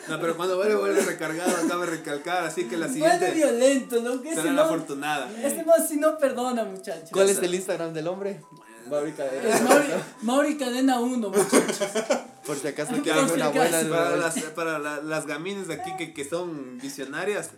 No, 0.08 0.20
pero 0.20 0.36
cuando 0.36 0.58
vuelve, 0.58 0.76
vuelve 0.76 1.02
recargado, 1.02 1.56
acaba 1.66 1.86
de 1.86 1.92
recalcar. 1.92 2.44
Así 2.44 2.66
que 2.66 2.78
la 2.78 2.88
Vuelve 2.88 3.02
siguiente 3.02 3.32
violento, 3.32 3.96
loco. 4.02 4.24
Ese 4.26 4.36
será 4.36 4.54
la 4.54 4.54
no, 4.54 4.62
afortunada. 4.64 5.32
ese 5.42 5.64
no, 5.64 5.74
si 5.88 5.98
no 5.98 6.18
perdona, 6.18 6.66
muchachos. 6.66 7.10
¿Cuál 7.12 7.30
es 7.30 7.38
el 7.40 7.56
Instagram 7.56 7.94
del 7.94 8.08
hombre? 8.08 8.42
Mauri 8.90 9.14
Cadena. 9.14 9.60
Mauri, 9.62 9.88
Mauri 10.22 10.58
Cadena 10.58 11.00
1, 11.00 11.30
muchachos. 11.30 11.88
Por 12.46 12.58
si 12.58 12.68
acaso 12.68 12.92
Por 12.96 13.02
quieren 13.04 13.26
si 13.28 13.36
buena. 13.36 13.52
Para 13.90 14.16
las, 14.18 14.40
para 14.56 14.80
la- 14.80 15.02
las 15.02 15.26
gamines 15.28 15.68
de 15.68 15.76
aquí 15.76 15.92
que, 15.98 16.14
que 16.14 16.26
son 16.26 16.78
visionarias, 16.80 17.52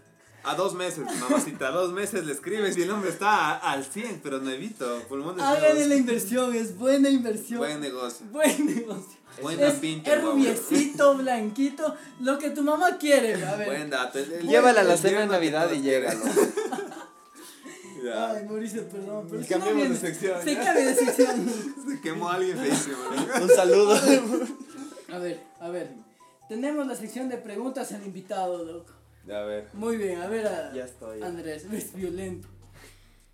a 0.43 0.54
dos 0.56 0.76
meses, 0.76 1.04
mamacita, 1.19 1.69
a 1.69 1.71
dos 1.71 1.91
meses 1.91 2.24
le 2.26 2.32
escribes 2.34 2.78
y 2.78 2.84
el 2.84 2.91
hombre 2.91 3.10
está 3.10 3.30
a- 3.54 3.71
al 3.71 3.84
100, 3.84 4.19
pero 4.24 4.39
nuevito. 4.39 5.02
Pulmones 5.10 5.43
Háganle 5.43 5.88
la 5.88 5.95
inversión, 5.95 6.54
es 6.54 6.78
buena 6.78 7.10
inversión. 7.10 7.60
Buen 7.60 7.82
negocio. 7.82 8.26
Buen 8.32 8.65
negocio. 8.76 9.17
Buena 9.41 9.67
es, 9.67 9.74
pinta, 9.80 10.13
es 10.15 10.21
rubiecito, 10.24 11.17
blanquito, 11.17 11.93
lo 12.21 12.38
que 12.38 12.52
tu 12.52 12.62
mamá 12.63 12.98
quiere. 12.98 13.43
A 13.43 13.56
ver. 13.58 13.67
Buen 13.67 13.89
dato. 13.89 14.17
Llévala 14.43 14.80
a 14.82 14.84
la 14.86 14.95
cena 14.95 15.21
de 15.21 15.28
Navidad 15.28 15.69
y 15.74 15.82
llégalo. 15.82 16.24
Ya. 18.04 18.30
Ay, 18.32 18.45
Mauricio, 18.45 18.88
perdón. 18.88 19.28
Pero 19.32 19.43
cambiemos 19.50 19.89
de 19.89 19.95
sección, 20.08 20.39
Se 20.43 20.54
ya. 20.54 20.63
cambia 20.63 20.86
de 20.86 20.95
sección. 20.95 21.52
Se 21.89 22.02
quemó 22.02 22.30
alguien 22.30 22.56
feísimo. 22.56 22.98
Un 23.41 23.50
saludo. 23.50 24.00
A 25.12 25.18
ver, 25.20 25.39
a 25.60 25.70
ver. 25.70 25.89
Tenemos 26.50 26.86
la 26.88 26.96
sección 26.96 27.30
de 27.30 27.38
preguntas 27.38 27.91
al 27.91 28.06
invitado, 28.06 28.63
loco. 28.63 28.94
A 29.32 29.39
ver. 29.41 29.68
Muy 29.74 29.98
bien, 29.98 30.22
a 30.22 30.28
ver, 30.28 30.46
a- 30.48 30.74
Ya 30.74 30.86
estoy. 30.86 31.22
Andrés, 31.22 31.65
es 31.72 31.94
violento. 31.94 32.48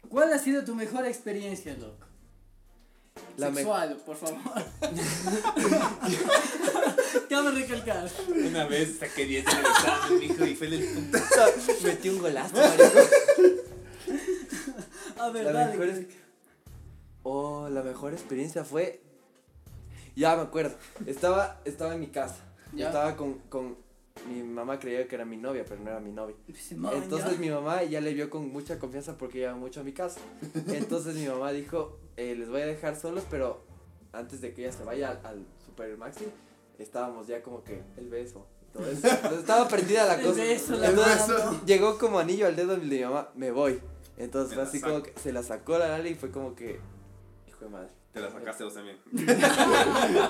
¿Cuál 0.10 0.31
ha 0.34 0.39
sido 0.39 0.63
tu 0.63 0.75
mejor 0.75 1.05
experiencia, 1.05 1.73
loco? 1.75 2.05
La 3.38 3.49
me- 3.49 3.55
Sexual, 3.57 3.97
por 4.05 4.15
favor. 4.15 4.39
Cabe 7.29 7.51
recalcar. 7.51 8.10
Una 8.29 8.65
vez 8.65 8.97
saqué 8.99 9.25
10 9.25 9.45
en 9.45 9.51
el 9.60 9.65
examen, 9.65 10.19
mijo, 10.19 10.45
y 10.45 10.55
fue 10.55 10.67
el 10.67 10.84
punto. 10.86 11.17
Metí 11.84 12.10
un 12.10 12.19
golazo, 12.19 12.55
marico. 12.55 12.99
A 15.19 15.29
ver, 15.29 15.45
La 15.45 15.51
dale. 15.51 15.71
mejor 15.77 15.88
es- 15.89 16.05
Oh, 17.23 17.69
la 17.69 17.84
mejor 17.84 18.13
experiencia 18.13 18.63
fue. 18.63 19.01
Ya 20.15 20.36
me 20.36 20.43
acuerdo. 20.43 20.76
Estaba, 21.06 21.60
estaba 21.65 21.93
en 21.93 22.00
mi 22.02 22.08
casa. 22.08 22.38
Ya. 22.74 22.88
Estaba 22.88 23.15
con, 23.15 23.36
con. 23.50 23.78
Mi 24.30 24.43
mamá 24.43 24.78
creía 24.78 25.08
que 25.08 25.15
era 25.15 25.26
mi 25.26 25.38
novia, 25.38 25.63
pero 25.67 25.82
no 25.82 25.89
era 25.89 26.00
mi 26.00 26.12
novia. 26.12 26.36
"Man, 26.76 26.93
Entonces 26.95 27.32
ya". 27.32 27.38
mi 27.39 27.50
mamá 27.50 27.84
ya 27.84 28.02
le 28.02 28.13
vio 28.13 28.30
con 28.30 28.50
mucha 28.52 28.78
confianza 28.78 29.17
porque 29.17 29.39
iba 29.39 29.56
mucho 29.56 29.80
a 29.80 29.84
mi 29.84 29.93
casa. 29.93 30.19
Entonces 30.67 31.15
mi 31.15 31.28
mamá 31.28 31.52
dijo, 31.54 31.97
eh, 32.17 32.36
les 32.36 32.50
voy 32.50 32.62
a 32.62 32.65
dejar 32.65 32.95
solos, 32.97 33.24
pero 33.30 33.63
antes 34.12 34.41
de 34.41 34.54
que 34.54 34.63
ella 34.65 34.74
se 34.74 34.84
vaya 34.84 35.12
al, 35.12 35.26
al 35.26 35.45
Super 35.65 35.97
Maxi, 35.97 36.26
estábamos 36.78 37.28
ya 37.28 37.41
como 37.41 37.63
que 37.63 37.82
el 37.97 38.10
beso. 38.10 38.45
y 38.62 38.74
todo 38.78 38.86
eso. 38.91 39.08
Entonces 39.10 39.39
estaba 39.39 39.67
prendida 39.69 40.06
la 40.06 40.15
El 40.15 40.26
cosa. 40.28 40.41
beso, 40.43 40.76
la 40.76 40.89
Entonces, 40.89 41.28
mano. 41.30 41.62
llegó 41.65 41.97
como 41.97 42.19
anillo 42.19 42.47
al 42.47 42.56
dedo 42.58 42.76
de 42.76 42.86
mi 42.86 43.00
mamá, 43.00 43.30
me 43.36 43.50
voy. 43.52 43.80
Entonces 44.17 44.50
Me 44.52 44.56
fue 44.56 44.63
así 44.65 44.80
saco. 44.80 44.91
como 44.91 45.04
que 45.04 45.13
se 45.19 45.32
la 45.32 45.41
sacó 45.41 45.78
la 45.80 45.88
nalga 45.88 46.10
y 46.10 46.15
fue 46.15 46.30
como 46.32 46.54
que, 46.54 46.80
hijo 47.47 47.63
de 47.65 47.69
madre. 47.71 47.89
Te 48.13 48.19
la 48.19 48.30
sacaste 48.32 48.63
vos 48.63 48.74
también. 48.74 48.97
Y, 49.12 49.15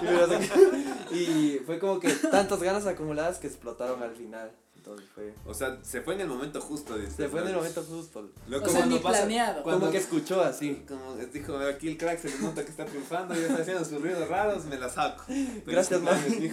me 0.05 0.11
la 0.13 0.27
saqué. 0.27 1.15
Y 1.15 1.59
fue 1.65 1.79
como 1.79 1.99
que 1.99 2.09
tantas 2.13 2.61
ganas 2.61 2.85
acumuladas 2.85 3.39
que 3.39 3.47
explotaron 3.47 4.01
al 4.03 4.15
final. 4.15 4.51
Entonces 4.75 5.07
fue... 5.13 5.33
O 5.45 5.53
sea, 5.53 5.77
se 5.83 6.01
fue 6.01 6.15
en 6.15 6.21
el 6.21 6.27
momento 6.27 6.59
justo. 6.59 6.97
dices, 6.97 7.13
Se 7.15 7.27
fue 7.29 7.41
en 7.41 7.49
el 7.49 7.55
momento 7.55 7.83
justo. 7.83 8.29
Loco, 8.47 8.65
O 8.65 8.69
sea, 8.69 8.79
cuando 8.79 8.95
ni 8.97 9.01
pasa- 9.01 9.17
planeado. 9.19 9.63
cuando- 9.63 9.79
Como 9.81 9.91
que 9.91 9.97
escuchó 9.99 10.41
así. 10.41 10.83
Como 10.87 11.15
dijo, 11.15 11.57
aquí 11.57 11.87
el 11.89 11.97
crack 11.97 12.19
se 12.19 12.29
le 12.29 12.39
nota 12.39 12.63
que 12.63 12.71
está 12.71 12.85
triunfando 12.85 13.35
y 13.35 13.43
está 13.43 13.61
haciendo 13.61 13.85
sus 13.85 14.01
ruidos 14.01 14.27
raros, 14.27 14.65
me 14.65 14.77
la 14.79 14.89
saco. 14.89 15.23
Feliz 15.25 15.63
Gracias, 15.65 16.01
mami. 16.01 16.51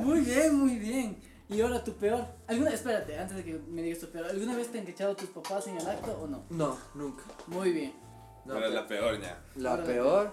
Muy 0.04 0.20
bien, 0.20 0.54
muy 0.56 0.76
bien. 0.78 1.16
Y 1.48 1.60
ahora 1.60 1.84
tu 1.84 1.92
peor. 1.94 2.24
¿Alguna, 2.48 2.70
espérate, 2.70 3.16
antes 3.16 3.36
de 3.36 3.44
que 3.44 3.60
me 3.68 3.80
digas 3.82 4.00
tu 4.00 4.08
peor. 4.10 4.26
¿Alguna 4.26 4.56
vez 4.56 4.72
te 4.72 4.80
han 4.80 4.88
echado 4.88 5.14
tus 5.14 5.28
papás 5.28 5.68
en 5.68 5.76
el 5.76 5.86
acto 5.86 6.18
o 6.20 6.26
no? 6.26 6.42
No, 6.50 6.76
nunca. 6.94 7.22
Muy 7.46 7.70
bien. 7.70 7.94
No, 8.46 8.54
Pero 8.54 8.66
es 8.66 8.72
pero- 8.72 8.74
la 8.82 8.86
peor 8.86 9.20
ya. 9.20 9.42
La 9.56 9.82
peor. 9.84 10.32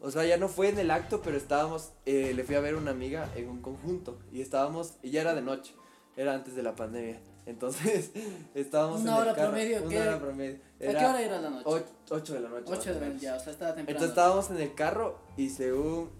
O 0.00 0.10
sea, 0.12 0.24
ya 0.24 0.36
no 0.36 0.48
fue 0.48 0.68
en 0.68 0.78
el 0.78 0.90
acto, 0.90 1.20
pero 1.22 1.36
estábamos. 1.36 1.90
eh, 2.06 2.32
le 2.34 2.44
fui 2.44 2.54
a 2.54 2.60
ver 2.60 2.74
a 2.74 2.78
una 2.78 2.92
amiga 2.92 3.28
en 3.34 3.48
un 3.48 3.60
conjunto. 3.60 4.18
Y 4.32 4.40
estábamos. 4.40 4.94
Y 5.02 5.10
ya 5.10 5.22
era 5.22 5.34
de 5.34 5.42
noche. 5.42 5.74
Era 6.16 6.34
antes 6.34 6.54
de 6.54 6.62
la 6.62 6.74
pandemia. 6.76 7.20
Entonces, 7.46 8.10
estábamos 8.54 9.00
Una 9.00 9.10
en 9.12 9.16
el 9.16 9.22
hora 9.22 9.34
carro. 9.34 9.50
promedio, 9.50 9.78
Una 9.80 9.88
¿qué? 9.88 10.00
hora 10.00 10.18
promedio. 10.20 10.56
¿A 10.76 10.78
qué 10.78 10.96
hora 10.96 11.22
era 11.22 11.40
la 11.40 11.50
noche? 11.50 11.84
8 12.10 12.34
de 12.34 12.40
la 12.40 12.48
noche. 12.50 12.64
8 12.66 12.74
más 12.76 12.84
de 12.86 12.92
la 12.94 13.00
menos. 13.00 13.22
ya, 13.22 13.34
o 13.36 13.40
sea, 13.40 13.52
estaba 13.52 13.74
temprano. 13.74 13.88
Entonces 13.90 14.08
estábamos 14.10 14.50
en 14.50 14.58
el 14.60 14.74
carro 14.74 15.18
y 15.36 15.48
según. 15.50 16.10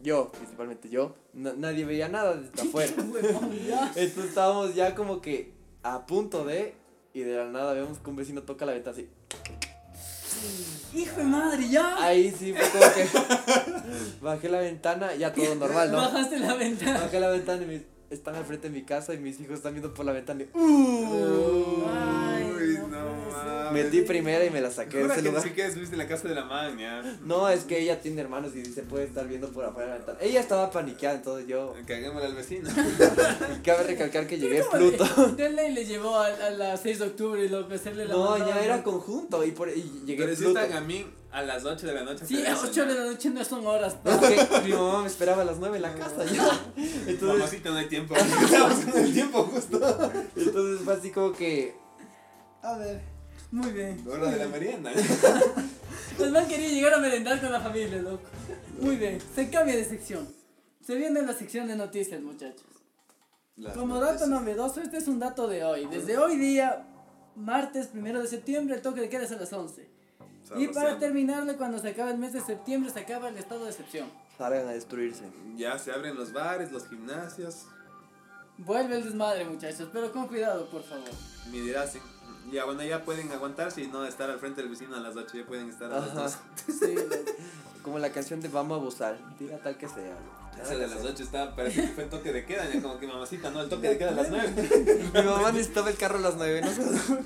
Yo, 0.00 0.30
principalmente 0.30 0.88
yo, 0.90 1.16
na- 1.32 1.54
nadie 1.56 1.84
veía 1.84 2.08
nada 2.08 2.36
desde 2.36 2.60
afuera. 2.68 2.92
Entonces 2.96 4.18
estábamos 4.18 4.74
ya 4.74 4.94
como 4.94 5.20
que 5.22 5.52
a 5.82 6.04
punto 6.06 6.44
de. 6.44 6.74
Y 7.14 7.20
de 7.20 7.36
la 7.36 7.46
nada 7.46 7.72
vemos 7.72 7.98
que 7.98 8.10
un 8.10 8.16
vecino 8.16 8.42
toca 8.42 8.66
la 8.66 8.72
ventana 8.72 8.96
así. 8.96 9.08
Hijo 10.94 11.16
de 11.16 11.24
madre, 11.24 11.68
ya. 11.68 11.96
Ahí 12.02 12.30
sí 12.36 12.52
fue 12.54 12.68
como 12.70 12.92
que. 12.94 13.08
bajé 14.20 14.48
la 14.48 14.60
ventana, 14.60 15.14
ya 15.14 15.32
todo 15.32 15.54
normal, 15.54 15.90
¿no? 15.92 15.98
Bajaste 15.98 16.38
la 16.38 16.54
ventana. 16.54 17.00
Bajé 17.00 17.20
la 17.20 17.28
ventana 17.28 17.62
y 17.62 17.66
mis- 17.66 17.82
están 18.10 18.34
al 18.36 18.44
frente 18.44 18.68
de 18.70 18.74
mi 18.74 18.84
casa 18.84 19.12
y 19.14 19.18
mis 19.18 19.38
hijos 19.40 19.56
están 19.56 19.74
viendo 19.74 19.92
por 19.92 20.04
la 20.06 20.12
ventana 20.12 20.42
y. 20.44 20.48
¡Uh! 20.54 20.60
Uy, 20.60 21.82
Metí 23.72 24.02
primera 24.02 24.44
y 24.44 24.50
me 24.50 24.60
la 24.60 24.70
saqué 24.70 24.98
de 24.98 25.04
ese 25.06 25.14
que 25.16 25.22
lugar. 25.22 25.46
estuviste 25.46 25.94
en 25.94 25.98
la 25.98 26.08
casa 26.08 26.28
de 26.28 26.34
la. 26.34 26.70
No, 27.24 27.48
es 27.48 27.64
que 27.64 27.78
ella 27.80 28.00
tiene 28.00 28.20
hermanos 28.20 28.54
y 28.56 28.64
se 28.64 28.82
puede 28.82 29.04
estar 29.04 29.26
viendo 29.28 29.48
por 29.50 29.64
afuera 29.64 29.86
de 29.86 29.98
la 29.98 30.04
ventana. 30.04 30.18
Ella 30.20 30.40
estaba 30.40 30.70
paniqueada, 30.70 31.16
entonces 31.16 31.46
yo. 31.46 31.74
Caguémosle 31.86 32.26
al 32.26 32.34
vecino. 32.34 32.68
Y 33.58 33.62
cabe 33.62 33.84
recalcar 33.84 34.26
que 34.26 34.38
llegué 34.38 34.62
Pluto. 34.70 35.04
De 35.36 35.50
ley 35.50 35.72
le 35.72 35.84
llevó 35.84 36.16
a, 36.16 36.26
a 36.26 36.50
la 36.50 36.76
6 36.76 36.98
de 36.98 37.06
octubre 37.06 37.44
y 37.44 37.48
lo 37.48 37.66
que 37.68 37.74
hacerle 37.74 38.04
la 38.06 38.14
No, 38.14 38.30
mandada, 38.30 38.54
ya 38.56 38.64
era 38.64 38.76
¿no? 38.78 38.84
conjunto 38.84 39.44
y, 39.44 39.52
por, 39.52 39.68
y 39.68 40.02
llegué 40.06 40.24
Pero 40.24 40.36
si 40.36 40.44
Pluto. 40.44 40.60
están 40.60 40.76
a 40.76 40.80
mí 40.80 41.06
a 41.30 41.42
las 41.42 41.64
8 41.64 41.86
de 41.86 41.92
la 41.94 42.02
noche. 42.04 42.24
Sí, 42.26 42.36
pero 42.42 42.50
a 42.50 42.52
eso 42.58 42.66
8 42.70 42.86
de 42.86 42.94
la 42.94 43.04
noche 43.04 43.30
no 43.30 43.44
son 43.44 43.66
horas. 43.66 43.94
pa. 43.94 44.14
Es 44.28 44.44
que 44.46 44.60
mi 44.68 44.72
mamá 44.72 45.02
me 45.02 45.06
esperaba 45.08 45.42
a 45.42 45.44
las 45.44 45.58
9 45.58 45.76
en 45.76 45.82
la 45.82 45.94
casa 45.94 46.24
ya. 46.24 46.48
Entonces, 47.06 47.22
Mamacita, 47.38 47.70
no 47.70 47.76
hay 47.76 47.86
tiempo. 47.86 48.14
Estamos 48.44 48.82
en 48.94 49.04
el 49.04 49.12
tiempo 49.12 49.42
justo. 49.44 50.10
entonces 50.36 50.80
fue 50.84 50.94
así 50.94 51.10
como 51.10 51.32
que. 51.32 51.74
A 52.62 52.76
ver, 52.76 53.00
muy 53.50 53.70
bien. 53.72 54.04
Hora 54.08 54.30
de 54.30 54.36
la 54.38 54.48
merienda. 54.48 54.90
El 56.18 56.32
man 56.32 56.46
quería 56.48 56.68
llegar 56.68 56.94
a 56.94 56.98
merendar 56.98 57.40
con 57.40 57.52
la 57.52 57.60
familia, 57.60 58.02
loco. 58.02 58.22
Muy 58.80 58.96
bien, 58.96 59.18
se 59.34 59.48
cambia 59.50 59.76
de 59.76 59.84
sección. 59.84 60.28
Se 60.84 60.94
viene 60.94 61.22
la 61.22 61.32
sección 61.34 61.68
de 61.68 61.76
noticias, 61.76 62.20
muchachos. 62.20 62.66
Las 63.56 63.76
Como 63.76 63.94
noticias. 63.94 64.20
dato 64.20 64.30
novedoso, 64.30 64.80
este 64.80 64.96
es 64.98 65.08
un 65.08 65.18
dato 65.18 65.48
de 65.48 65.64
hoy. 65.64 65.86
Desde 65.86 66.16
hoy 66.18 66.36
día, 66.36 66.86
martes 67.36 67.88
primero 67.88 68.20
de 68.20 68.28
septiembre, 68.28 68.76
el 68.76 68.82
toque 68.82 69.00
de 69.00 69.08
queda 69.08 69.24
es 69.24 69.32
a 69.32 69.36
las 69.36 69.52
11. 69.52 69.88
Y 70.56 70.68
para 70.68 70.98
terminarle, 70.98 71.56
cuando 71.56 71.78
se 71.78 71.88
acaba 71.88 72.10
el 72.10 72.18
mes 72.18 72.32
de 72.32 72.40
septiembre, 72.40 72.90
se 72.90 73.00
acaba 73.00 73.28
el 73.28 73.36
estado 73.36 73.64
de 73.64 73.70
excepción. 73.70 74.08
Salgan 74.38 74.66
a 74.68 74.70
destruirse. 74.72 75.24
Ya 75.56 75.78
se 75.78 75.92
abren 75.92 76.14
los 76.14 76.32
bares, 76.32 76.72
los 76.72 76.88
gimnasios. 76.88 77.66
Vuelve 78.56 78.96
el 78.96 79.04
desmadre, 79.04 79.44
muchachos, 79.44 79.88
pero 79.92 80.10
con 80.10 80.26
cuidado, 80.26 80.68
por 80.70 80.82
favor. 80.82 81.08
Mi 81.50 81.60
dirá 81.60 81.86
sí. 81.86 81.98
Ya, 82.50 82.64
bueno, 82.64 82.82
ya 82.82 83.04
pueden 83.04 83.30
aguantarse 83.32 83.82
y 83.82 83.88
no 83.88 84.04
estar 84.04 84.30
al 84.30 84.38
frente 84.38 84.62
del 84.62 84.70
vecino 84.70 84.96
a 84.96 85.00
las 85.00 85.16
8. 85.16 85.36
Ya 85.36 85.46
pueden 85.46 85.68
estar 85.68 85.92
a 85.92 86.00
las 86.00 86.10
Ajá. 86.10 86.22
2. 86.22 86.38
Sí. 86.80 86.94
Como 87.82 87.98
la 87.98 88.10
canción 88.10 88.40
de 88.40 88.48
Vamos 88.48 88.78
a 88.78 88.80
abusar. 88.80 89.18
Diga 89.38 89.58
tal 89.58 89.76
que 89.76 89.88
sea. 89.88 90.16
Ese 90.62 90.76
de 90.76 90.88
las 90.88 91.04
8 91.04 91.22
está, 91.22 91.54
parece 91.54 91.82
que 91.82 91.88
fue 91.88 92.04
el 92.04 92.10
toque 92.10 92.32
de 92.32 92.44
queda. 92.44 92.68
Ya 92.72 92.82
como 92.82 92.98
que 92.98 93.06
mamacita, 93.06 93.50
no, 93.50 93.60
el 93.60 93.68
toque 93.68 93.90
de 93.90 93.98
queda 93.98 94.10
a 94.10 94.14
las 94.14 94.30
9. 94.30 95.10
Mi 95.14 95.22
mamá 95.22 95.52
necesitaba 95.52 95.90
el 95.90 95.96
carro 95.96 96.18
a 96.18 96.22
las 96.22 96.36
9, 96.36 96.62
¿no? 96.62 97.18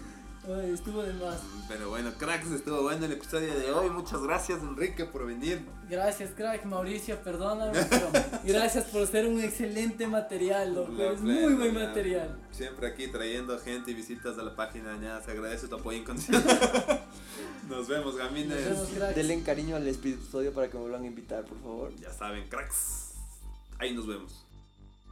Ay, 0.45 0.73
estuvo 0.73 1.05
de 1.05 1.13
más. 1.15 1.41
Pero 1.69 1.91
bueno, 1.91 2.13
cracks, 2.19 2.51
estuvo 2.51 2.83
bueno 2.83 3.07
el 3.07 3.13
episodio 3.13 3.55
de 3.55 3.71
hoy. 3.71 3.91
Muchas 3.91 4.21
gracias, 4.23 4.61
Enrique, 4.61 5.05
por 5.05 5.25
venir. 5.25 5.65
Gracias, 5.89 6.31
crack. 6.35 6.65
Mauricio, 6.65 7.17
perdóname, 7.23 7.79
pero 7.91 8.11
gracias 8.43 8.87
por 8.87 9.07
ser 9.07 9.27
un 9.29 9.41
excelente 9.41 10.09
material, 10.09 10.75
loco. 10.75 10.93
La 10.95 11.13
Es 11.13 11.21
muy 11.21 11.35
buen 11.35 11.57
plena, 11.73 11.87
material. 11.87 12.41
Siempre 12.51 12.89
aquí 12.89 13.07
trayendo 13.07 13.57
gente 13.61 13.93
y 13.93 13.95
visitas 13.95 14.37
a 14.37 14.43
la 14.43 14.57
página. 14.57 14.99
Ya, 15.01 15.23
se 15.23 15.31
agradece 15.31 15.69
tu 15.69 15.77
apoyo 15.77 15.99
incondicional. 15.99 16.43
Nos 17.69 17.87
vemos, 17.87 18.07
Nos 18.07 18.17
gamines. 18.17 18.65
vemos, 18.65 18.89
cracks. 18.89 19.15
Denle 19.15 19.43
cariño 19.45 19.77
al 19.77 19.87
episodio 19.87 20.53
para 20.53 20.69
que 20.69 20.75
me 20.75 20.81
vuelvan 20.81 21.05
a 21.05 21.07
invitar, 21.07 21.45
por 21.45 21.61
favor. 21.61 21.95
Ya 22.01 22.13
saben, 22.13 22.49
cracks. 22.49 23.13
Ahí 23.79 23.95
nos 23.95 24.07
vemos. 24.09 24.45